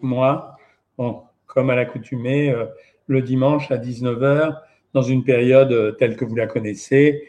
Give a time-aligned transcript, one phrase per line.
[0.00, 0.56] moi,
[0.96, 2.66] bon, comme à l'accoutumée, euh,
[3.06, 4.60] le dimanche à 19h,
[4.94, 7.24] dans une période euh, telle que vous la connaissez.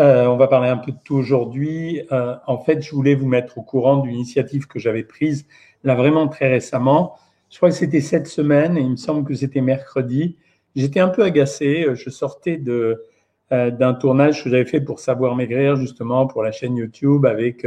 [0.00, 2.02] Euh, on va parler un peu de tout aujourd'hui.
[2.10, 5.46] en fait, je voulais vous mettre au courant d'une initiative que j'avais prise
[5.84, 7.16] là vraiment très récemment.
[7.50, 10.36] Je crois que c'était cette semaine et il me semble que c'était mercredi.
[10.74, 11.86] J'étais un peu agacé.
[11.94, 13.04] Je sortais de
[13.50, 17.66] d'un tournage que j'avais fait pour Savoir Maigrir, justement, pour la chaîne YouTube avec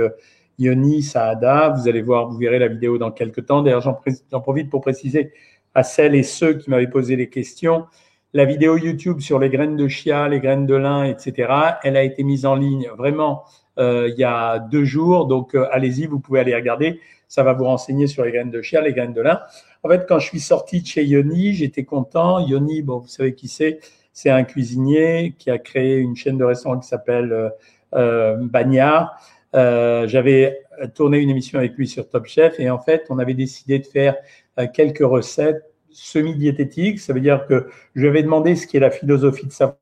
[0.63, 1.69] Yoni Saada.
[1.69, 3.61] Vous allez voir, vous verrez la vidéo dans quelques temps.
[3.61, 5.31] D'ailleurs, j'en profite pour préciser
[5.75, 7.85] à celles et ceux qui m'avaient posé les questions.
[8.33, 12.03] La vidéo YouTube sur les graines de chia, les graines de lin, etc., elle a
[12.03, 13.43] été mise en ligne vraiment
[13.77, 15.27] euh, il y a deux jours.
[15.27, 16.99] Donc, euh, allez-y, vous pouvez aller regarder.
[17.27, 19.39] Ça va vous renseigner sur les graines de chia, les graines de lin.
[19.83, 22.39] En fait, quand je suis sorti de chez Yoni, j'étais content.
[22.39, 23.79] Yoni, bon, vous savez qui c'est
[24.13, 27.49] C'est un cuisinier qui a créé une chaîne de restaurants qui s'appelle euh,
[27.95, 29.15] euh Bagnard.
[29.55, 30.61] Euh, j'avais
[30.95, 33.85] tourné une émission avec lui sur Top Chef et en fait, on avait décidé de
[33.85, 34.15] faire
[34.59, 36.99] euh, quelques recettes semi-diététiques.
[36.99, 39.77] Ça veut dire que je lui avais demandé ce qui est la philosophie de savoir,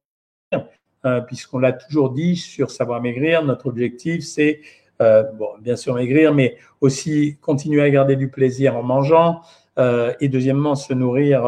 [1.06, 3.44] euh, puisqu'on l'a toujours dit sur Savoir Maigrir.
[3.44, 4.62] Notre objectif, c'est
[5.00, 9.42] bon, bien sûr maigrir, mais aussi continuer à garder du plaisir en mangeant.
[10.20, 11.42] Et deuxièmement, se nourrir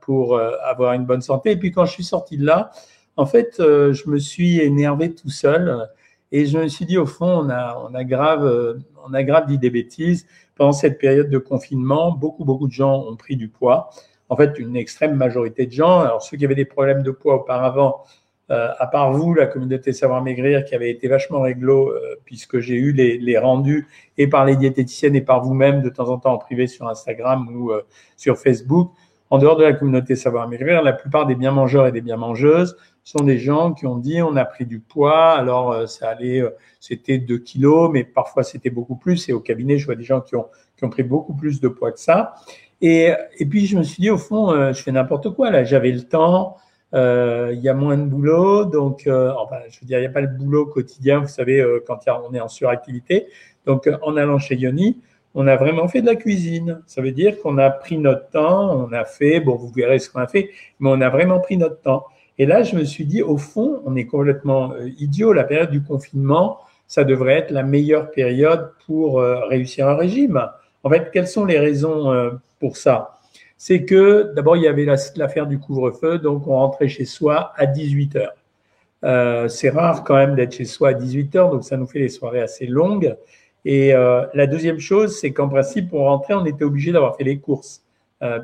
[0.00, 1.50] pour avoir une bonne santé.
[1.50, 2.70] Et puis quand je suis sorti de là,
[3.16, 5.88] en fait, je me suis énervé tout seul
[6.36, 10.26] et je me suis dit, au fond, on a, on a grave, dit des bêtises.
[10.56, 13.90] Pendant cette période de confinement, beaucoup, beaucoup de gens ont pris du poids.
[14.28, 16.00] En fait, une extrême majorité de gens.
[16.00, 18.02] Alors, ceux qui avaient des problèmes de poids auparavant,
[18.50, 22.58] euh, à part vous, la communauté Savoir Maigrir, qui avait été vachement réglo, euh, puisque
[22.58, 23.86] j'ai eu les, rendus
[24.18, 27.48] et par les diététiciennes et par vous-même de temps en temps en privé sur Instagram
[27.54, 27.82] ou euh,
[28.16, 28.90] sur Facebook.
[29.30, 32.16] En dehors de la communauté Savoir Maigrir, la plupart des bien mangeurs et des bien
[32.16, 36.08] mangeuses sont des gens qui ont dit on a pris du poids, alors euh, ça
[36.08, 39.28] allait, euh, c'était 2 kilos, mais parfois c'était beaucoup plus.
[39.28, 41.68] Et au cabinet, je vois des gens qui ont, qui ont pris beaucoup plus de
[41.68, 42.34] poids que ça.
[42.80, 45.64] Et, et puis je me suis dit au fond, euh, je fais n'importe quoi là.
[45.64, 46.56] J'avais le temps,
[46.92, 50.20] il y a moins de boulot, donc enfin, je veux dire, il n'y a pas
[50.20, 53.26] le boulot quotidien, vous savez, quand on est en suractivité.
[53.66, 55.00] Donc en allant chez Yoni,
[55.34, 56.82] on a vraiment fait de la cuisine.
[56.86, 60.08] Ça veut dire qu'on a pris notre temps, on a fait, bon, vous verrez ce
[60.08, 62.04] qu'on a fait, mais on a vraiment pris notre temps.
[62.38, 65.32] Et là, je me suis dit, au fond, on est complètement euh, idiot.
[65.32, 66.58] La période du confinement,
[66.88, 70.44] ça devrait être la meilleure période pour euh, réussir un régime.
[70.82, 73.20] En fait, quelles sont les raisons euh, pour ça?
[73.56, 74.84] C'est que d'abord, il y avait
[75.16, 79.48] l'affaire du couvre-feu, donc on rentrait chez soi à 18 heures.
[79.48, 82.08] C'est rare quand même d'être chez soi à 18 heures, donc ça nous fait des
[82.08, 83.16] soirées assez longues.
[83.64, 87.38] Et la deuxième chose, c'est qu'en principe, pour rentrer, on était obligé d'avoir fait les
[87.38, 87.82] courses,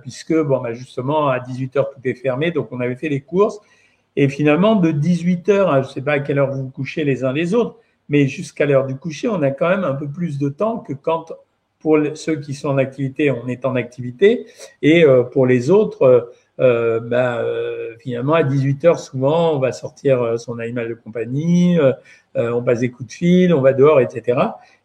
[0.00, 3.20] puisque bon, bah justement à 18 heures tout est fermé, donc on avait fait les
[3.20, 3.60] courses.
[4.20, 7.24] Et finalement, de 18 heures, je ne sais pas à quelle heure vous couchez les
[7.24, 7.78] uns les autres,
[8.10, 10.92] mais jusqu'à l'heure du coucher, on a quand même un peu plus de temps que
[10.92, 11.32] quand,
[11.78, 14.44] pour ceux qui sont en activité, on est en activité,
[14.82, 20.38] et euh, pour les autres, euh, euh, finalement, à 18 heures, souvent, on va sortir
[20.38, 21.78] son animal de compagnie,
[22.34, 24.38] on passe des coups de fil, on va dehors, etc.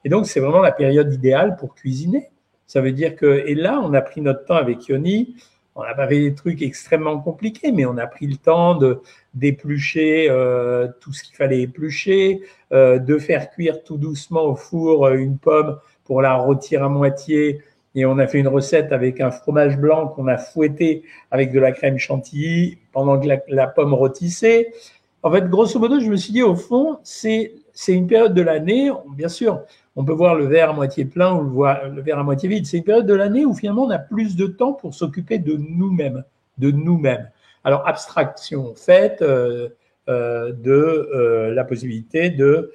[0.05, 2.29] Et donc, c'est vraiment la période idéale pour cuisiner.
[2.67, 5.35] Ça veut dire que, et là, on a pris notre temps avec Yoni,
[5.75, 9.01] on n'a pas fait des trucs extrêmement compliqués, mais on a pris le temps de
[9.33, 12.41] d'éplucher euh, tout ce qu'il fallait éplucher,
[12.71, 16.89] euh, de faire cuire tout doucement au four euh, une pomme pour la rôtir à
[16.89, 17.61] moitié.
[17.95, 21.59] Et on a fait une recette avec un fromage blanc qu'on a fouetté avec de
[21.59, 24.73] la crème chantilly pendant que la, la pomme rôtissait.
[25.23, 28.41] En fait, grosso modo, je me suis dit, au fond, c'est c'est une période de
[28.41, 29.61] l'année, bien sûr,
[29.95, 32.65] on peut voir le verre à moitié plein ou le, verre à moitié vide.
[32.65, 35.55] C'est une période de l'année où finalement on a plus de temps pour s'occuper de
[35.57, 36.23] nous-mêmes,
[36.57, 37.29] de nous-mêmes.
[37.63, 39.69] Alors abstraction faite euh,
[40.09, 42.71] euh, de euh, la possibilité de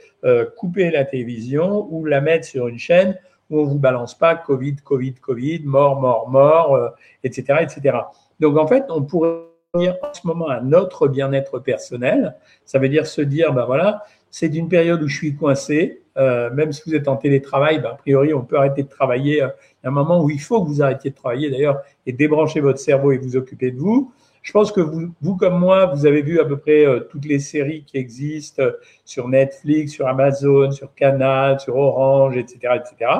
[0.56, 3.16] couper la télévision ou la mettre sur une chaîne
[3.50, 6.90] où on vous balance pas Covid, Covid, Covid, mort, mort, mort,
[7.24, 7.98] etc., etc.
[8.38, 12.36] Donc en fait, on pourrait en ce moment à notre bien-être personnel.
[12.64, 16.02] Ça veut dire se dire, ben voilà, c'est une période où je suis coincé.
[16.16, 19.34] Euh, même si vous êtes en télétravail, ben, a priori, on peut arrêter de travailler.
[19.34, 19.54] Il y a
[19.84, 23.12] un moment où il faut que vous arrêtiez de travailler d'ailleurs et débrancher votre cerveau
[23.12, 24.12] et vous occuper de vous.
[24.42, 27.26] Je pense que vous, vous comme moi, vous avez vu à peu près euh, toutes
[27.26, 28.72] les séries qui existent euh,
[29.04, 33.10] sur Netflix, sur Amazon, sur Canal, sur Orange, etc., etc.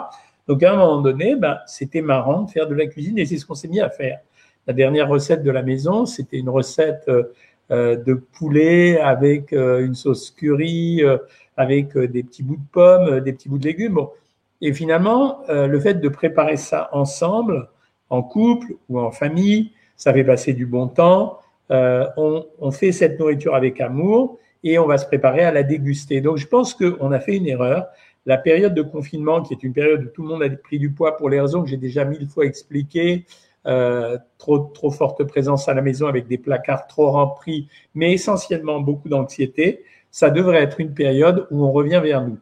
[0.48, 3.36] Donc à un moment donné, ben, c'était marrant de faire de la cuisine et c'est
[3.36, 4.20] ce qu'on s'est mis à faire.
[4.66, 7.10] La dernière recette de la maison, c'était une recette
[7.70, 11.19] de poulet avec euh, une sauce curry, euh,
[11.56, 13.94] avec des petits bouts de pommes, des petits bouts de légumes.
[13.94, 14.11] Bon.
[14.61, 17.69] Et finalement, le fait de préparer ça ensemble,
[18.11, 21.38] en couple ou en famille, ça fait passer du bon temps.
[21.70, 26.20] on, on, fait cette nourriture avec amour et on va se préparer à la déguster.
[26.20, 27.87] Donc, je pense qu'on a fait une erreur.
[28.26, 30.90] la période de confinement, qui est une période où tout le monde a pris du
[30.90, 33.25] poids pour les raisons que j'ai déjà mille fois expliquées,
[33.66, 38.80] euh, trop, trop forte présence à la maison avec des placards trop remplis, mais essentiellement
[38.80, 42.38] beaucoup d'anxiété, ça devrait être une période où on revient vers nous.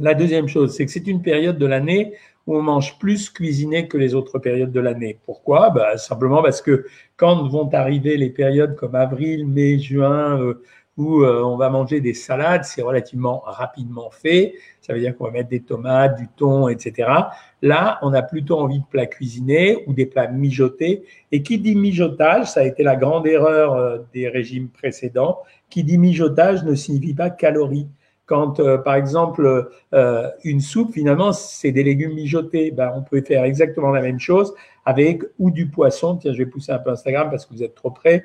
[0.00, 2.14] La deuxième chose, c'est que c'est une période de l'année
[2.46, 5.18] où on mange plus cuisiné que les autres périodes de l'année.
[5.24, 5.70] Pourquoi?
[5.70, 6.86] Bah, Simplement parce que
[7.16, 10.62] quand vont arriver les périodes comme avril, mai, juin, euh,
[10.96, 14.54] où euh, on va manger des salades, c'est relativement rapidement fait.
[14.82, 17.08] Ça veut dire qu'on va mettre des tomates, du thon, etc.
[17.62, 21.04] Là, on a plutôt envie de plats cuisinés ou des plats mijotés.
[21.30, 25.38] Et qui dit mijotage, ça a été la grande erreur euh, des régimes précédents,
[25.70, 27.86] qui dit mijotage ne signifie pas calories.
[28.26, 33.20] Quand, euh, par exemple, euh, une soupe, finalement, c'est des légumes mijotés, ben, on peut
[33.20, 34.52] faire exactement la même chose
[34.84, 37.76] avec ou du poisson, tiens, je vais pousser un peu Instagram parce que vous êtes
[37.76, 38.24] trop près,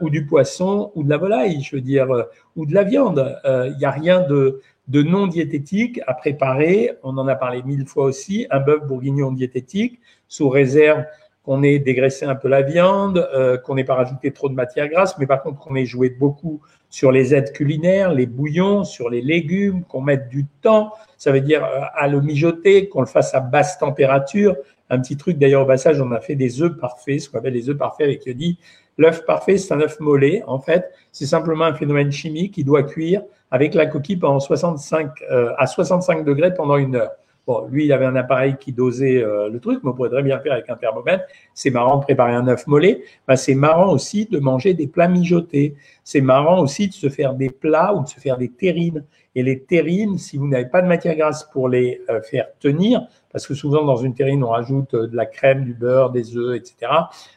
[0.00, 2.08] ou du poisson, ou de la volaille, je veux dire,
[2.56, 3.38] ou de la viande.
[3.44, 6.92] Il n'y a rien de, de non diététique à préparer.
[7.02, 11.04] On en a parlé mille fois aussi, un bœuf bourguignon diététique, sous réserve
[11.42, 13.28] qu'on ait dégraissé un peu la viande,
[13.64, 16.62] qu'on n'ait pas rajouté trop de matière grasse, mais par contre qu'on ait joué beaucoup
[16.94, 21.40] sur les aides culinaires, les bouillons, sur les légumes, qu'on mette du temps, ça veut
[21.40, 24.54] dire euh, à le mijoter, qu'on le fasse à basse température.
[24.90, 27.54] Un petit truc d'ailleurs au passage, on a fait des œufs parfaits, ce qu'on appelle
[27.54, 28.60] les œufs parfaits avec dit
[28.98, 30.42] L'œuf parfait, c'est un œuf mollet.
[30.46, 35.10] En fait, c'est simplement un phénomène chimique qui doit cuire avec la coquille pendant 65
[35.30, 37.10] euh, à 65 degrés pendant une heure.
[37.46, 40.22] Bon, lui, il avait un appareil qui dosait euh, le truc, mais on pourrait très
[40.22, 41.24] bien faire avec un thermomètre.
[41.52, 43.02] C'est marrant de préparer un œuf mollet.
[43.28, 45.74] Ben, c'est marrant aussi de manger des plats mijotés.
[46.04, 49.04] C'est marrant aussi de se faire des plats ou de se faire des terrines.
[49.34, 53.06] Et les terrines, si vous n'avez pas de matière grasse pour les euh, faire tenir,
[53.34, 56.36] parce que souvent dans une terrine, on rajoute euh, de la crème, du beurre, des
[56.36, 56.92] œufs, etc.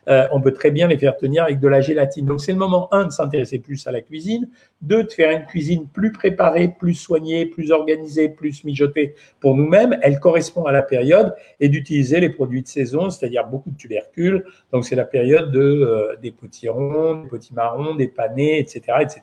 [0.08, 2.28] Euh, on peut très bien les faire tenir avec de la gélatine.
[2.28, 4.48] Donc c'est le moment, un, de s'intéresser plus à la cuisine,
[4.84, 9.98] deux, de faire une cuisine plus préparée, plus soignée, plus organisée, plus mijotée pour nous-mêmes.
[10.04, 14.46] Elle correspond à la période et d'utiliser les produits de saison, c'est-à-dire beaucoup de tubercules.
[14.72, 19.22] Donc c'est la période de, euh, des potirons, des petits marrons, des panais, etc., etc.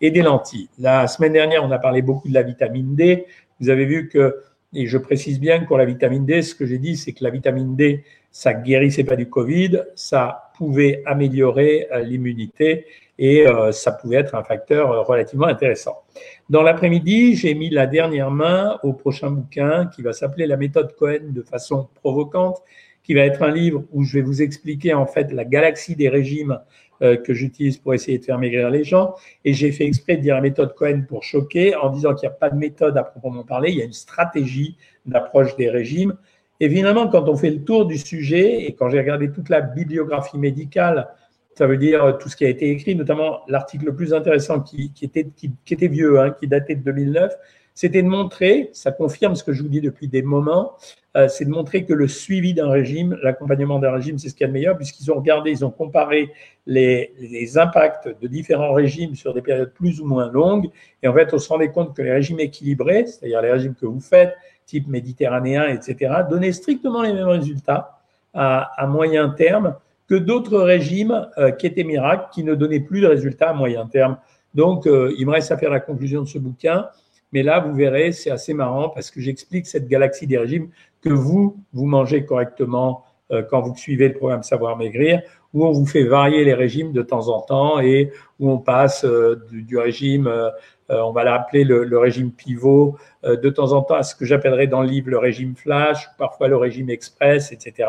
[0.00, 0.68] et des lentilles.
[0.76, 3.26] La semaine dernière, on a parlé beaucoup de la vitamine D.
[3.60, 4.34] Vous avez vu que
[4.72, 7.30] et je précise bien pour la vitamine D, ce que j'ai dit, c'est que la
[7.30, 12.86] vitamine D, ça guérissait pas du Covid, ça pouvait améliorer euh, l'immunité
[13.18, 16.04] et euh, ça pouvait être un facteur euh, relativement intéressant.
[16.48, 20.94] Dans l'après-midi, j'ai mis la dernière main au prochain bouquin qui va s'appeler La méthode
[20.94, 22.62] Cohen de façon provocante,
[23.02, 26.08] qui va être un livre où je vais vous expliquer en fait la galaxie des
[26.08, 26.60] régimes
[27.02, 29.14] euh, que j'utilise pour essayer de faire maigrir les gens.
[29.44, 32.34] Et j'ai fait exprès de dire la méthode Cohen pour choquer en disant qu'il n'y
[32.34, 34.76] a pas de méthode à proprement parler, il y a une stratégie
[35.06, 36.14] d'approche des régimes.
[36.60, 39.62] Et finalement, quand on fait le tour du sujet et quand j'ai regardé toute la
[39.62, 41.08] bibliographie médicale,
[41.54, 44.92] ça veut dire tout ce qui a été écrit, notamment l'article le plus intéressant qui,
[45.02, 47.34] était vieux, hein, qui datait de 2009,
[47.80, 50.74] c'était de montrer, ça confirme ce que je vous dis depuis des moments,
[51.16, 54.42] euh, c'est de montrer que le suivi d'un régime, l'accompagnement d'un régime, c'est ce qu'il
[54.42, 56.30] y a de meilleur, puisqu'ils ont regardé, ils ont comparé
[56.66, 60.68] les, impacts de différents régimes sur des périodes plus ou moins longues.
[61.02, 63.86] Et en fait, on se rendait compte que les régimes équilibrés, c'est-à-dire les régimes que
[63.86, 64.34] vous faites,
[64.66, 68.02] type méditerranéen, etc., donnaient strictement les mêmes résultats
[68.34, 69.74] à, à moyen terme
[70.06, 73.86] que d'autres régimes euh, qui étaient miracles, qui ne donnaient plus de résultats à moyen
[73.86, 74.18] terme.
[74.54, 76.90] Donc, euh, il me reste à faire la conclusion de ce bouquin.
[77.32, 81.10] Mais là, vous verrez, c'est assez marrant parce que j'explique cette galaxie des régimes que
[81.10, 85.22] vous, vous mangez correctement euh, quand vous suivez le programme Savoir Maigrir,
[85.54, 89.04] où on vous fait varier les régimes de temps en temps et où on passe
[89.04, 90.50] euh, du, régime, euh,
[90.88, 94.66] on va l'appeler le, le, régime pivot, de temps en temps à ce que j'appellerais
[94.66, 97.88] dans le livre le régime flash, parfois le régime express, etc.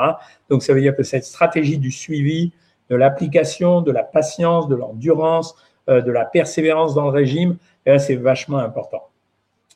[0.49, 2.51] Donc ça veut dire que cette stratégie du suivi,
[2.91, 5.55] de l'application, de la patience, de l'endurance,
[5.87, 9.10] de la persévérance dans le régime, eh c'est vachement important.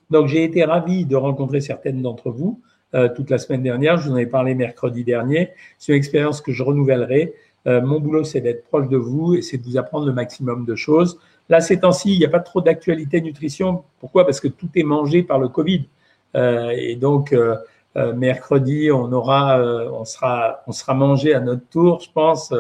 [0.10, 2.62] Donc j'ai été ravi de rencontrer certaines d'entre vous
[2.94, 3.98] euh, toute la semaine dernière.
[3.98, 5.52] Je vous en ai parlé mercredi dernier.
[5.78, 7.34] C'est une expérience que je renouvellerai.
[7.68, 10.66] Euh, mon boulot, c'est d'être proche de vous et c'est de vous apprendre le maximum
[10.66, 11.20] de choses.
[11.50, 13.84] Là, ces temps-ci, il n'y a pas trop d'actualité nutrition.
[14.00, 14.26] Pourquoi?
[14.26, 15.88] Parce que tout est mangé par le Covid.
[16.36, 17.56] Euh, et donc, euh,
[17.98, 22.54] euh, mercredi, on aura, euh, on sera, on sera mangé à notre tour, je pense.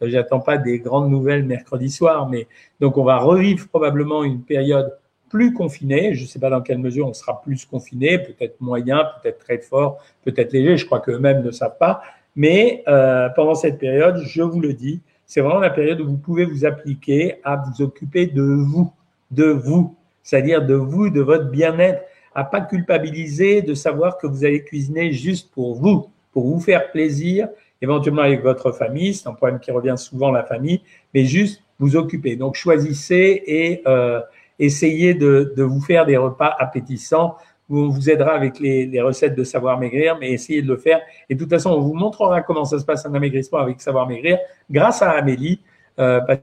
[0.00, 2.46] J'attends pas des grandes nouvelles mercredi soir, mais
[2.80, 4.96] donc on va revivre probablement une période
[5.28, 6.14] plus confiné.
[6.14, 9.58] Je ne sais pas dans quelle mesure on sera plus confiné, peut-être moyen, peut-être très
[9.58, 10.76] fort, peut-être léger.
[10.76, 12.02] Je crois qu'eux-mêmes ne savent pas.
[12.36, 16.16] Mais euh, pendant cette période, je vous le dis, c'est vraiment la période où vous
[16.16, 18.92] pouvez vous appliquer à vous occuper de vous,
[19.30, 22.02] de vous, c'est-à-dire de vous, de votre bien-être,
[22.34, 26.90] à pas culpabiliser de savoir que vous allez cuisiner juste pour vous, pour vous faire
[26.92, 27.48] plaisir,
[27.82, 30.80] éventuellement avec votre famille, c'est un problème qui revient souvent la famille,
[31.14, 32.36] mais juste vous occuper.
[32.36, 34.20] Donc choisissez et euh,
[34.58, 37.36] essayez de, de, vous faire des repas appétissants
[37.70, 41.00] on vous aidera avec les, recettes de Savoir Maigrir, mais essayez de le faire.
[41.28, 44.08] Et de toute façon, on vous montrera comment ça se passe un amaigrissement avec Savoir
[44.08, 44.38] Maigrir
[44.70, 45.60] grâce à Amélie,
[45.98, 46.40] euh, parce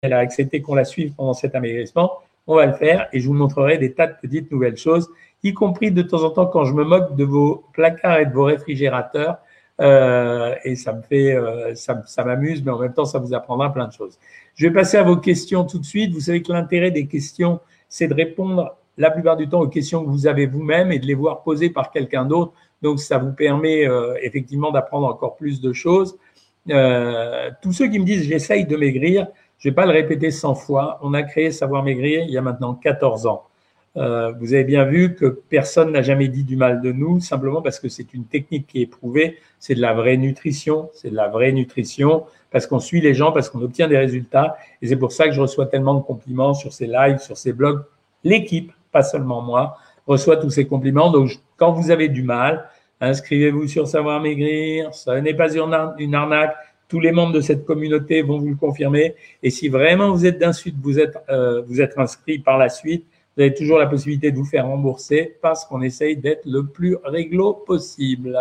[0.00, 2.12] qu'elle a accepté qu'on la suive pendant cet amaigrissement.
[2.46, 5.08] On va le faire et je vous montrerai des tas de petites nouvelles choses,
[5.42, 8.32] y compris de temps en temps quand je me moque de vos placards et de
[8.32, 9.38] vos réfrigérateurs.
[9.80, 13.32] Euh, et ça me fait, euh, ça, ça m'amuse, mais en même temps, ça vous
[13.32, 14.18] apprendra plein de choses.
[14.54, 16.12] Je vais passer à vos questions tout de suite.
[16.12, 20.04] Vous savez que l'intérêt des questions, c'est de répondre la plupart du temps aux questions
[20.04, 22.52] que vous avez vous-même et de les voir posées par quelqu'un d'autre.
[22.82, 26.18] Donc, ça vous permet euh, effectivement d'apprendre encore plus de choses.
[26.66, 29.26] Tous ceux qui me disent j'essaye de maigrir,
[29.58, 30.98] je vais pas le répéter 100 fois.
[31.02, 33.49] On a créé Savoir Maigrir il y a maintenant 14 ans.
[33.96, 37.60] Euh, vous avez bien vu que personne n'a jamais dit du mal de nous, simplement
[37.60, 39.38] parce que c'est une technique qui est prouvée.
[39.58, 43.32] C'est de la vraie nutrition, c'est de la vraie nutrition, parce qu'on suit les gens,
[43.32, 44.56] parce qu'on obtient des résultats.
[44.80, 47.52] Et c'est pour ça que je reçois tellement de compliments sur ces lives, sur ces
[47.52, 47.82] blogs.
[48.22, 51.10] L'équipe, pas seulement moi, reçoit tous ces compliments.
[51.10, 52.68] Donc, quand vous avez du mal,
[53.00, 54.94] inscrivez-vous sur Savoir Maigrir.
[54.94, 56.54] Ce n'est pas une arnaque.
[56.88, 59.14] Tous les membres de cette communauté vont vous le confirmer.
[59.42, 63.06] Et si vraiment vous êtes d'insulte, vous êtes, euh, vous êtes inscrit par la suite,
[63.36, 66.96] vous avez toujours la possibilité de vous faire rembourser parce qu'on essaye d'être le plus
[67.04, 68.38] réglo possible.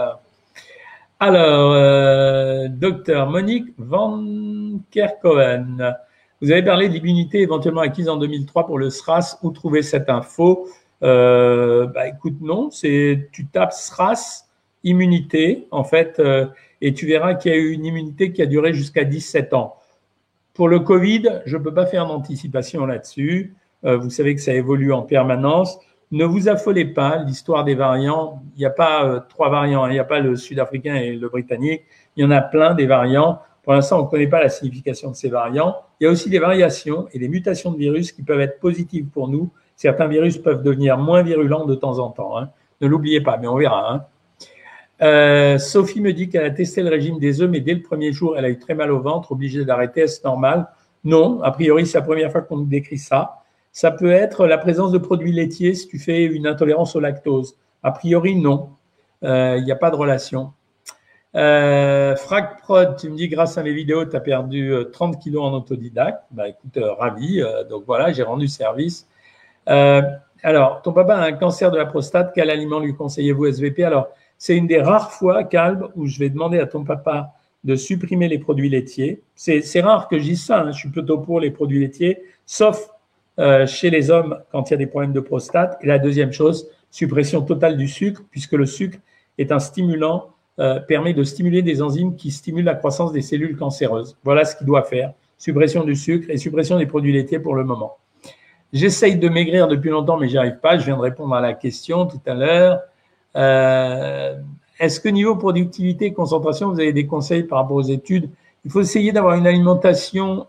[1.19, 4.23] Alors, euh, docteur Monique Van
[4.91, 5.95] Kerkoven,
[6.41, 9.37] vous avez parlé de l'immunité éventuellement acquise en 2003 pour le SRAS.
[9.43, 10.67] Où trouver cette info?
[11.03, 14.45] Euh, bah, Écoute, non, c'est tu tapes SRAS
[14.83, 16.45] immunité en fait, euh,
[16.81, 19.75] et tu verras qu'il y a eu une immunité qui a duré jusqu'à 17 ans.
[20.53, 23.53] Pour le Covid, je ne peux pas faire d'anticipation là-dessus.
[23.85, 25.79] Euh, vous savez que ça évolue en permanence.
[26.11, 29.89] Ne vous affolez pas, l'histoire des variants, il n'y a pas euh, trois variants, hein.
[29.89, 31.83] il n'y a pas le sud-africain et le britannique,
[32.15, 33.39] il y en a plein des variants.
[33.63, 35.75] Pour l'instant, on ne connaît pas la signification de ces variants.
[35.99, 39.05] Il y a aussi des variations et des mutations de virus qui peuvent être positives
[39.05, 39.51] pour nous.
[39.75, 42.37] Certains virus peuvent devenir moins virulents de temps en temps.
[42.37, 42.49] Hein.
[42.81, 43.93] Ne l'oubliez pas, mais on verra.
[43.93, 44.05] Hein.
[45.01, 48.11] Euh, Sophie me dit qu'elle a testé le régime des œufs, mais dès le premier
[48.11, 50.01] jour, elle a eu très mal au ventre, obligée d'arrêter.
[50.01, 50.67] Est-ce normal?
[51.03, 53.38] Non, a priori, c'est la première fois qu'on nous décrit ça.
[53.71, 57.55] Ça peut être la présence de produits laitiers si tu fais une intolérance au lactose.
[57.83, 58.69] A priori, non.
[59.21, 60.53] Il euh, n'y a pas de relation.
[61.35, 62.15] Euh,
[62.63, 65.53] Prod, tu me dis grâce à mes vidéos, tu as perdu 30 euh, kilos en
[65.53, 66.23] autodidacte.
[66.31, 67.43] Bah écoute, euh, ravi.
[67.69, 69.07] donc voilà, j'ai rendu service.
[69.67, 72.31] alors, ton papa a un cancer de la prostate.
[72.33, 76.29] Quel aliment lui conseillez-vous SVP Alors, c'est une des rares fois, Calbe, où je vais
[76.29, 77.33] demander à ton papa
[77.65, 79.21] de supprimer les produits laitiers.
[79.35, 80.61] C'est rare que je dise ça.
[80.61, 80.71] Hein.
[80.71, 82.89] Je suis plutôt pour les produits laitiers, sauf
[83.39, 85.77] euh, chez les hommes quand il y a des problèmes de prostate.
[85.81, 88.97] Et la deuxième chose, suppression totale du sucre, puisque le sucre
[89.37, 90.27] est un stimulant,
[90.59, 94.17] euh, permet de stimuler des enzymes qui stimulent la croissance des cellules cancéreuses.
[94.25, 95.13] Voilà ce qu'il doit faire.
[95.37, 97.95] Suppression du sucre et suppression des produits laitiers pour le moment.
[98.73, 100.77] J'essaye de maigrir depuis longtemps, mais j'y arrive pas.
[100.77, 102.81] Je viens de répondre à la question tout à l'heure.
[103.37, 104.35] Euh,
[104.81, 108.29] Est-ce que niveau productivité et concentration, vous avez des conseils par rapport aux études?
[108.65, 110.45] Il faut essayer d'avoir une alimentation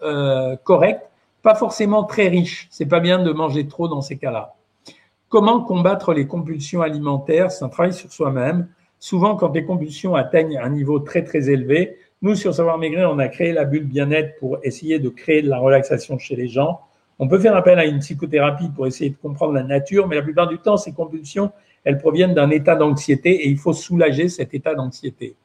[0.64, 1.10] correcte
[1.42, 2.68] pas forcément très riche.
[2.70, 4.54] C'est pas bien de manger trop dans ces cas-là.
[5.28, 7.50] Comment combattre les compulsions alimentaires?
[7.50, 8.68] C'est un travail sur soi-même.
[8.99, 13.18] Souvent, quand les compulsions atteignent un niveau très très élevé, nous sur Savoir Maigrir, on
[13.18, 16.80] a créé la bulle bien-être pour essayer de créer de la relaxation chez les gens.
[17.18, 20.23] On peut faire appel à une psychothérapie pour essayer de comprendre la nature, mais la
[20.23, 21.50] plupart du temps, ces compulsions,
[21.85, 25.37] elles proviennent d'un état d'anxiété et il faut soulager cet état d'anxiété.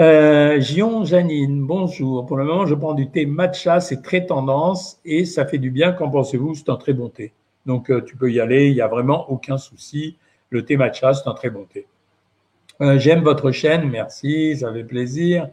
[0.00, 2.24] Euh, Gion Janine, bonjour.
[2.24, 5.70] Pour le moment, je prends du thé matcha, c'est très tendance et ça fait du
[5.70, 5.92] bien.
[5.92, 6.54] Qu'en pensez-vous?
[6.54, 7.34] C'est un très bon thé.
[7.66, 10.16] Donc, euh, tu peux y aller, il n'y a vraiment aucun souci.
[10.48, 11.86] Le thé matcha, c'est un très bon thé.
[12.80, 15.48] Euh, j'aime votre chaîne, merci, ça fait plaisir.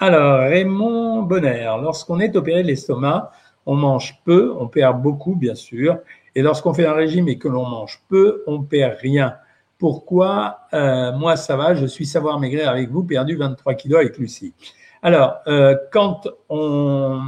[0.00, 3.30] Alors, Raymond Bonner, lorsqu'on est opéré de l'estomac,
[3.66, 5.98] on mange peu, on perd beaucoup, bien sûr.
[6.34, 9.36] Et lorsqu'on fait un régime et que l'on mange peu, on perd rien.
[9.78, 14.16] Pourquoi euh, moi ça va, je suis savoir maigrir avec vous, perdu 23 kilos avec
[14.18, 14.54] Lucie.
[15.02, 17.20] Alors, euh, quand on,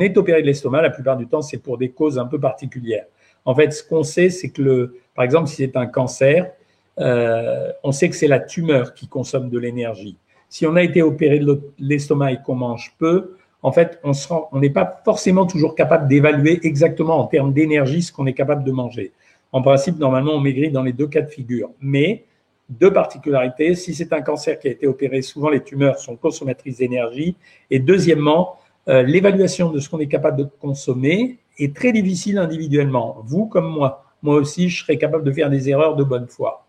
[0.00, 3.04] est opéré de l'estomac, la plupart du temps, c'est pour des causes un peu particulières.
[3.44, 6.50] En fait, ce qu'on sait, c'est que, le, par exemple, si c'est un cancer,
[6.98, 10.16] euh, on sait que c'est la tumeur qui consomme de l'énergie.
[10.48, 14.70] Si on a été opéré de l'estomac et qu'on mange peu, en fait, on n'est
[14.70, 19.12] pas forcément toujours capable d'évaluer exactement en termes d'énergie ce qu'on est capable de manger.
[19.52, 21.70] En principe, normalement, on maigrit dans les deux cas de figure.
[21.80, 22.24] Mais
[22.68, 23.74] deux particularités.
[23.74, 27.36] Si c'est un cancer qui a été opéré, souvent les tumeurs sont consommatrices d'énergie.
[27.70, 28.56] Et deuxièmement,
[28.88, 33.18] euh, l'évaluation de ce qu'on est capable de consommer est très difficile individuellement.
[33.24, 34.04] Vous comme moi.
[34.22, 36.64] Moi aussi, je serais capable de faire des erreurs de bonne foi.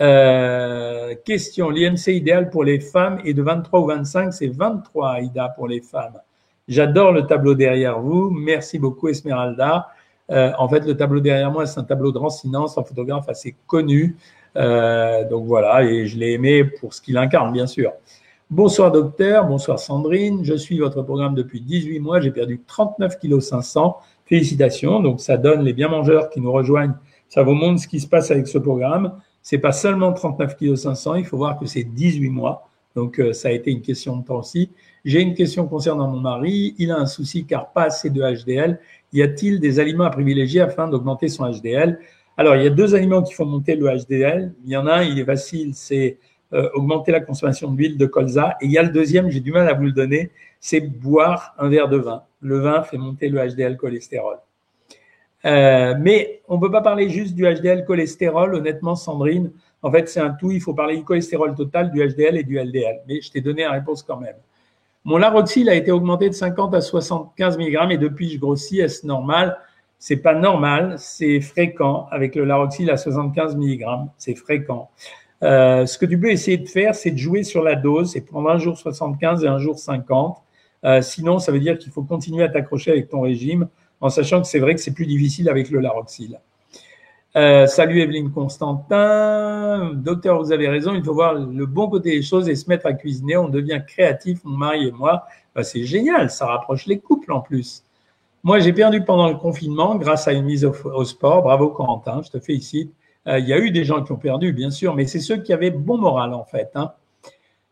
[0.00, 5.48] Euh, question, l'IMC idéal pour les femmes est de 23 ou 25, c'est 23 Aïda
[5.48, 6.20] pour les femmes.
[6.68, 8.30] J'adore le tableau derrière vous.
[8.30, 9.88] Merci beaucoup Esmeralda.
[10.30, 14.16] En fait, le tableau derrière moi, c'est un tableau de Rancinance, un photographe assez connu.
[14.54, 17.92] donc voilà, et je l'ai aimé pour ce qu'il incarne, bien sûr.
[18.50, 23.40] Bonsoir docteur, bonsoir Sandrine, je suis votre programme depuis 18 mois, j'ai perdu 39 kg
[23.40, 23.98] 500.
[24.24, 26.94] Félicitations, donc ça donne les bien mangeurs qui nous rejoignent,
[27.28, 29.20] ça vous montre ce qui se passe avec ce programme.
[29.42, 32.70] C'est pas seulement 39 kg 500, il faut voir que c'est 18 mois.
[32.94, 34.70] Donc euh, ça a été une question de temps aussi.
[35.04, 38.80] J'ai une question concernant mon mari, il a un souci car pas assez de HDL.
[39.12, 41.98] Y a-t-il des aliments à privilégier afin d'augmenter son HDL
[42.36, 44.52] Alors, il y a deux aliments qui font monter le HDL.
[44.64, 46.18] Il y en a un, il est facile, c'est
[46.52, 48.56] euh, augmenter la consommation d'huile de colza.
[48.60, 51.54] Et il y a le deuxième, j'ai du mal à vous le donner, c'est boire
[51.58, 52.22] un verre de vin.
[52.40, 54.38] Le vin fait monter le HDL cholestérol.
[55.44, 59.52] Euh, mais on ne peut pas parler juste du HDL cholestérol, honnêtement, Sandrine.
[59.82, 60.50] En fait, c'est un tout.
[60.50, 63.02] Il faut parler du cholestérol total, du HDL et du LDL.
[63.06, 64.36] Mais je t'ai donné la réponse quand même.
[65.08, 68.80] Mon laroxyl a été augmenté de 50 à 75 mg et depuis je grossis.
[68.80, 69.56] Est-ce normal?
[69.98, 72.06] C'est pas normal, c'est fréquent.
[72.10, 73.86] Avec le laroxyl à 75 mg,
[74.18, 74.90] c'est fréquent.
[75.42, 78.20] Euh, ce que tu peux essayer de faire, c'est de jouer sur la dose, c'est
[78.20, 80.42] prendre un jour 75 et un jour 50.
[80.84, 83.66] Euh, sinon, ça veut dire qu'il faut continuer à t'accrocher avec ton régime,
[84.02, 86.38] en sachant que c'est vrai que c'est plus difficile avec le laroxyl.
[87.38, 89.92] Euh, salut Evelyne Constantin.
[89.94, 92.86] Docteur, vous avez raison, il faut voir le bon côté des choses et se mettre
[92.86, 93.36] à cuisiner.
[93.36, 95.22] On devient créatif, mon mari et moi.
[95.54, 97.84] Bah, c'est génial, ça rapproche les couples en plus.
[98.42, 101.42] Moi, j'ai perdu pendant le confinement grâce à une mise au, sport.
[101.44, 102.92] Bravo Corentin, je te félicite.
[103.28, 105.36] Euh, il y a eu des gens qui ont perdu, bien sûr, mais c'est ceux
[105.36, 106.72] qui avaient bon moral, en fait.
[106.74, 106.90] Hein.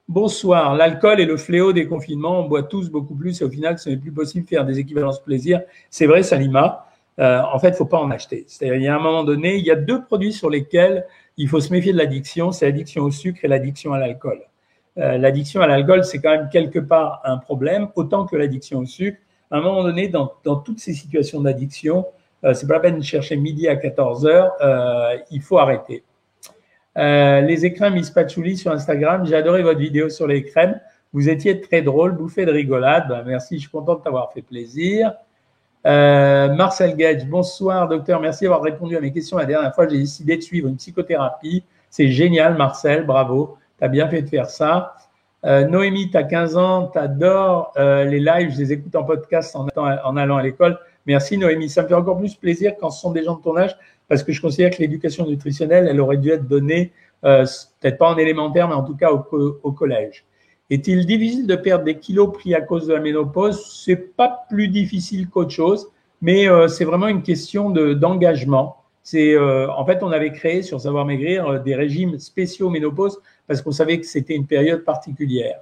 [0.07, 0.77] Bonsoir.
[0.77, 2.39] L'alcool est le fléau des confinements.
[2.39, 4.79] On boit tous beaucoup plus et au final, ce n'est plus possible de faire des
[4.79, 5.63] équivalences plaisir.
[5.91, 6.87] C'est vrai, Salima.
[7.19, 8.45] Euh, en fait, il ne faut pas en acheter.
[8.47, 11.07] C'est-à-dire, il y a un moment donné, il y a deux produits sur lesquels
[11.37, 12.53] il faut se méfier de l'addiction.
[12.53, 14.43] C'est l'addiction au sucre et l'addiction à l'alcool.
[14.99, 18.87] Euh, l'addiction à l'alcool, c'est quand même quelque part un problème, autant que l'addiction au
[18.87, 19.19] sucre.
[19.51, 20.27] À un moment donné, dans,
[20.65, 22.07] toutes ces situations d'addiction,
[22.45, 24.53] euh, c'est pas la peine de chercher midi à 14 heures.
[24.61, 26.03] Euh, il faut arrêter.
[26.97, 29.27] Les écrins Miss Patchouli sur Instagram.
[29.27, 30.81] J'ai adoré votre vidéo sur les crèmes.
[31.13, 33.09] Vous étiez très drôle, bouffé de rigolade.
[33.09, 35.13] Ben, merci, je suis content de t'avoir fait plaisir.
[35.87, 39.89] Marcel Gage, bonsoir docteur, merci d'avoir répondu à mes questions la dernière fois.
[39.89, 41.65] J'ai décidé de suivre une psychothérapie.
[41.91, 43.57] C'est génial, Marcel, bravo.
[43.81, 44.97] Tu bien fait de faire ça.
[45.45, 50.17] Noémie, tu as 15 ans, tu adores les lives, je les écoute en podcast en
[50.17, 50.79] allant à l'école.
[51.07, 51.71] Merci Noémie.
[51.71, 53.77] Ça me fait encore plus plaisir quand ce sont des gens de ton âge,
[54.09, 56.93] parce que je considère que l'éducation nutritionnelle, elle aurait dû être donnée,
[57.25, 57.47] euh,
[57.81, 60.25] peut-être pas en élémentaire, mais en tout cas au, collège.
[60.69, 63.83] Est-il difficile de perdre des kilos pris à cause de la ménopause?
[63.85, 65.89] C'est pas plus difficile qu'autre chose,
[66.21, 68.77] mais euh, c'est vraiment une question d'engagement.
[69.03, 73.63] c'est euh, en fait, on avait créé sur Savoir Maigrir des régimes spéciaux ménopause parce
[73.63, 75.61] qu'on savait que c'était une période particulière.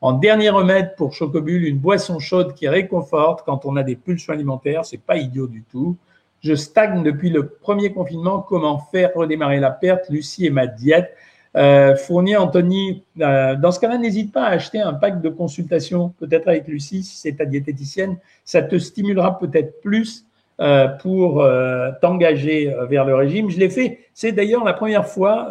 [0.00, 4.32] En dernier remède pour Chocobule, une boisson chaude qui réconforte quand on a des pulsions
[4.32, 4.84] alimentaires.
[4.84, 5.96] C'est pas idiot du tout.
[6.40, 8.40] Je stagne depuis le premier confinement.
[8.40, 10.08] Comment faire redémarrer la perte?
[10.10, 11.14] Lucie et ma diète.
[11.56, 16.12] Euh, Fournier, Anthony, euh, dans ce cas-là, n'hésite pas à acheter un pack de consultation,
[16.18, 18.18] peut-être avec Lucie, si c'est ta diététicienne.
[18.44, 20.26] Ça te stimulera peut-être plus
[20.60, 23.50] euh, pour euh, t'engager euh, vers le régime.
[23.50, 24.00] Je l'ai fait.
[24.12, 25.48] C'est d'ailleurs la première fois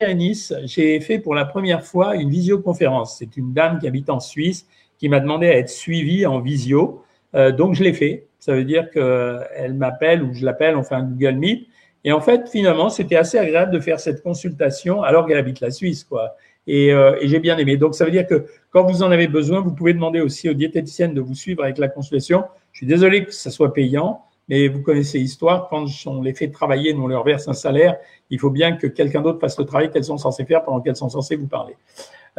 [0.00, 3.16] à Nice, j'ai fait pour la première fois une visioconférence.
[3.18, 4.66] C'est une dame qui habite en Suisse
[5.02, 7.02] qui m'a demandé à être suivie en visio.
[7.34, 8.28] Euh, donc, je l'ai fait.
[8.38, 11.66] Ça veut dire qu'elle m'appelle ou je l'appelle, on fait un Google Meet.
[12.04, 15.70] Et en fait, finalement, c'était assez agréable de faire cette consultation alors qu'elle habite la
[15.70, 16.36] Suisse, quoi.
[16.66, 17.76] Et, euh, et j'ai bien aimé.
[17.76, 20.54] Donc, ça veut dire que quand vous en avez besoin, vous pouvez demander aussi aux
[20.54, 22.44] diététiciennes de vous suivre avec la consultation.
[22.72, 26.48] Je suis désolé que ça soit payant, mais vous connaissez l'histoire, quand on les fait
[26.48, 27.96] travailler, nous on leur verse un salaire,
[28.30, 30.96] il faut bien que quelqu'un d'autre fasse le travail qu'elles sont censées faire pendant qu'elles
[30.96, 31.76] sont censées vous parler.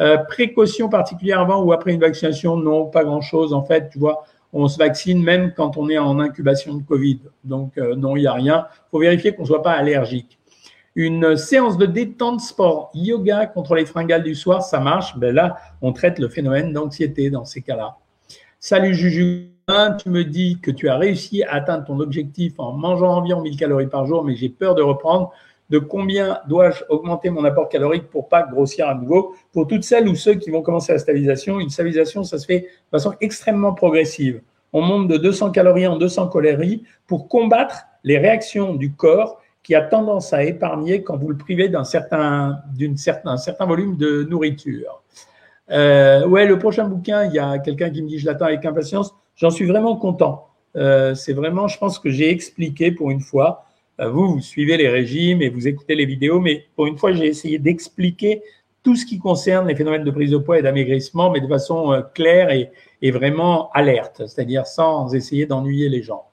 [0.00, 3.54] Euh, précaution particulière avant ou après une vaccination Non, pas grand-chose.
[3.54, 4.24] En fait, tu vois,
[4.54, 7.20] on se vaccine même quand on est en incubation de Covid.
[7.42, 8.66] Donc euh, non, il n'y a rien.
[8.70, 10.38] Il faut vérifier qu'on ne soit pas allergique.
[10.94, 15.18] Une séance de détente sport yoga contre les fringales du soir, ça marche.
[15.18, 17.96] Ben là, on traite le phénomène d'anxiété dans ces cas-là.
[18.60, 19.50] Salut Juju,
[19.98, 23.56] tu me dis que tu as réussi à atteindre ton objectif en mangeant environ 1000
[23.56, 25.32] calories par jour, mais j'ai peur de reprendre.
[25.70, 30.08] De combien dois-je augmenter mon apport calorique pour pas grossir à nouveau Pour toutes celles
[30.08, 33.72] ou ceux qui vont commencer la stabilisation, une stabilisation, ça se fait de façon extrêmement
[33.72, 34.42] progressive.
[34.72, 39.74] On monte de 200 calories en 200 calories pour combattre les réactions du corps qui
[39.74, 42.60] a tendance à épargner quand vous le privez d'un certain,
[42.96, 45.02] certain, certain volume de nourriture.
[45.70, 48.64] Euh, ouais, le prochain bouquin, il y a quelqu'un qui me dit je l'attends avec
[48.66, 49.14] impatience.
[49.36, 50.48] J'en suis vraiment content.
[50.76, 53.63] Euh, c'est vraiment, je pense que j'ai expliqué pour une fois.
[54.00, 57.12] Euh, vous, vous suivez les régimes et vous écoutez les vidéos, mais pour une fois,
[57.12, 58.42] j'ai essayé d'expliquer
[58.82, 61.92] tout ce qui concerne les phénomènes de prise de poids et d'amaigrissement, mais de façon
[61.92, 62.70] euh, claire et,
[63.10, 66.24] vraiment alerte, c'est-à-dire sans essayer d'ennuyer les gens.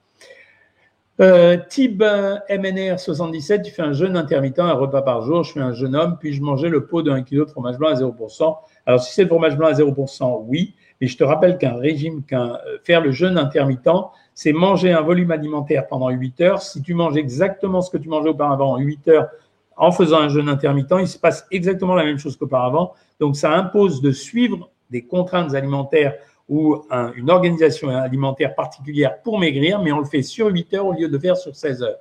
[1.20, 5.44] Euh, Tib MNR 77, tu fais un jeûne intermittent, un repas par jour.
[5.44, 7.76] Je suis un jeune homme, puis je mangeais le pot de 1 kg de fromage
[7.76, 8.56] blanc à 0%.
[8.86, 10.74] Alors, si c'est le fromage blanc à 0%, oui.
[11.02, 13.90] Mais je te rappelle qu'un régime, qu'un euh, faire le jeûne intermittent,
[14.34, 16.62] c'est manger un volume alimentaire pendant 8 heures.
[16.62, 19.28] Si tu manges exactement ce que tu mangeais auparavant en 8 heures
[19.76, 22.92] en faisant un jeûne intermittent, il se passe exactement la même chose qu'auparavant.
[23.18, 26.14] Donc, ça impose de suivre des contraintes alimentaires
[26.48, 26.84] ou
[27.16, 31.08] une organisation alimentaire particulière pour maigrir, mais on le fait sur 8 heures au lieu
[31.08, 31.98] de faire sur 16 heures.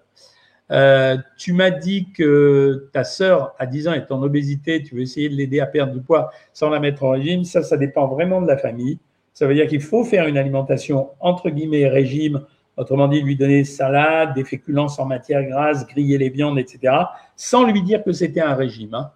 [0.72, 5.02] Euh, tu m'as dit que ta sœur à 10 ans est en obésité, tu veux
[5.02, 7.44] essayer de l'aider à perdre du poids sans la mettre en régime.
[7.44, 9.00] Ça, ça dépend vraiment de la famille.
[9.34, 12.46] Ça veut dire qu'il faut faire une alimentation entre guillemets régime,
[12.78, 16.94] autrement dit lui donner salade, des féculents sans matière grasse, griller les viandes, etc.,
[17.36, 18.94] sans lui dire que c'était un régime.
[18.94, 19.12] Hein.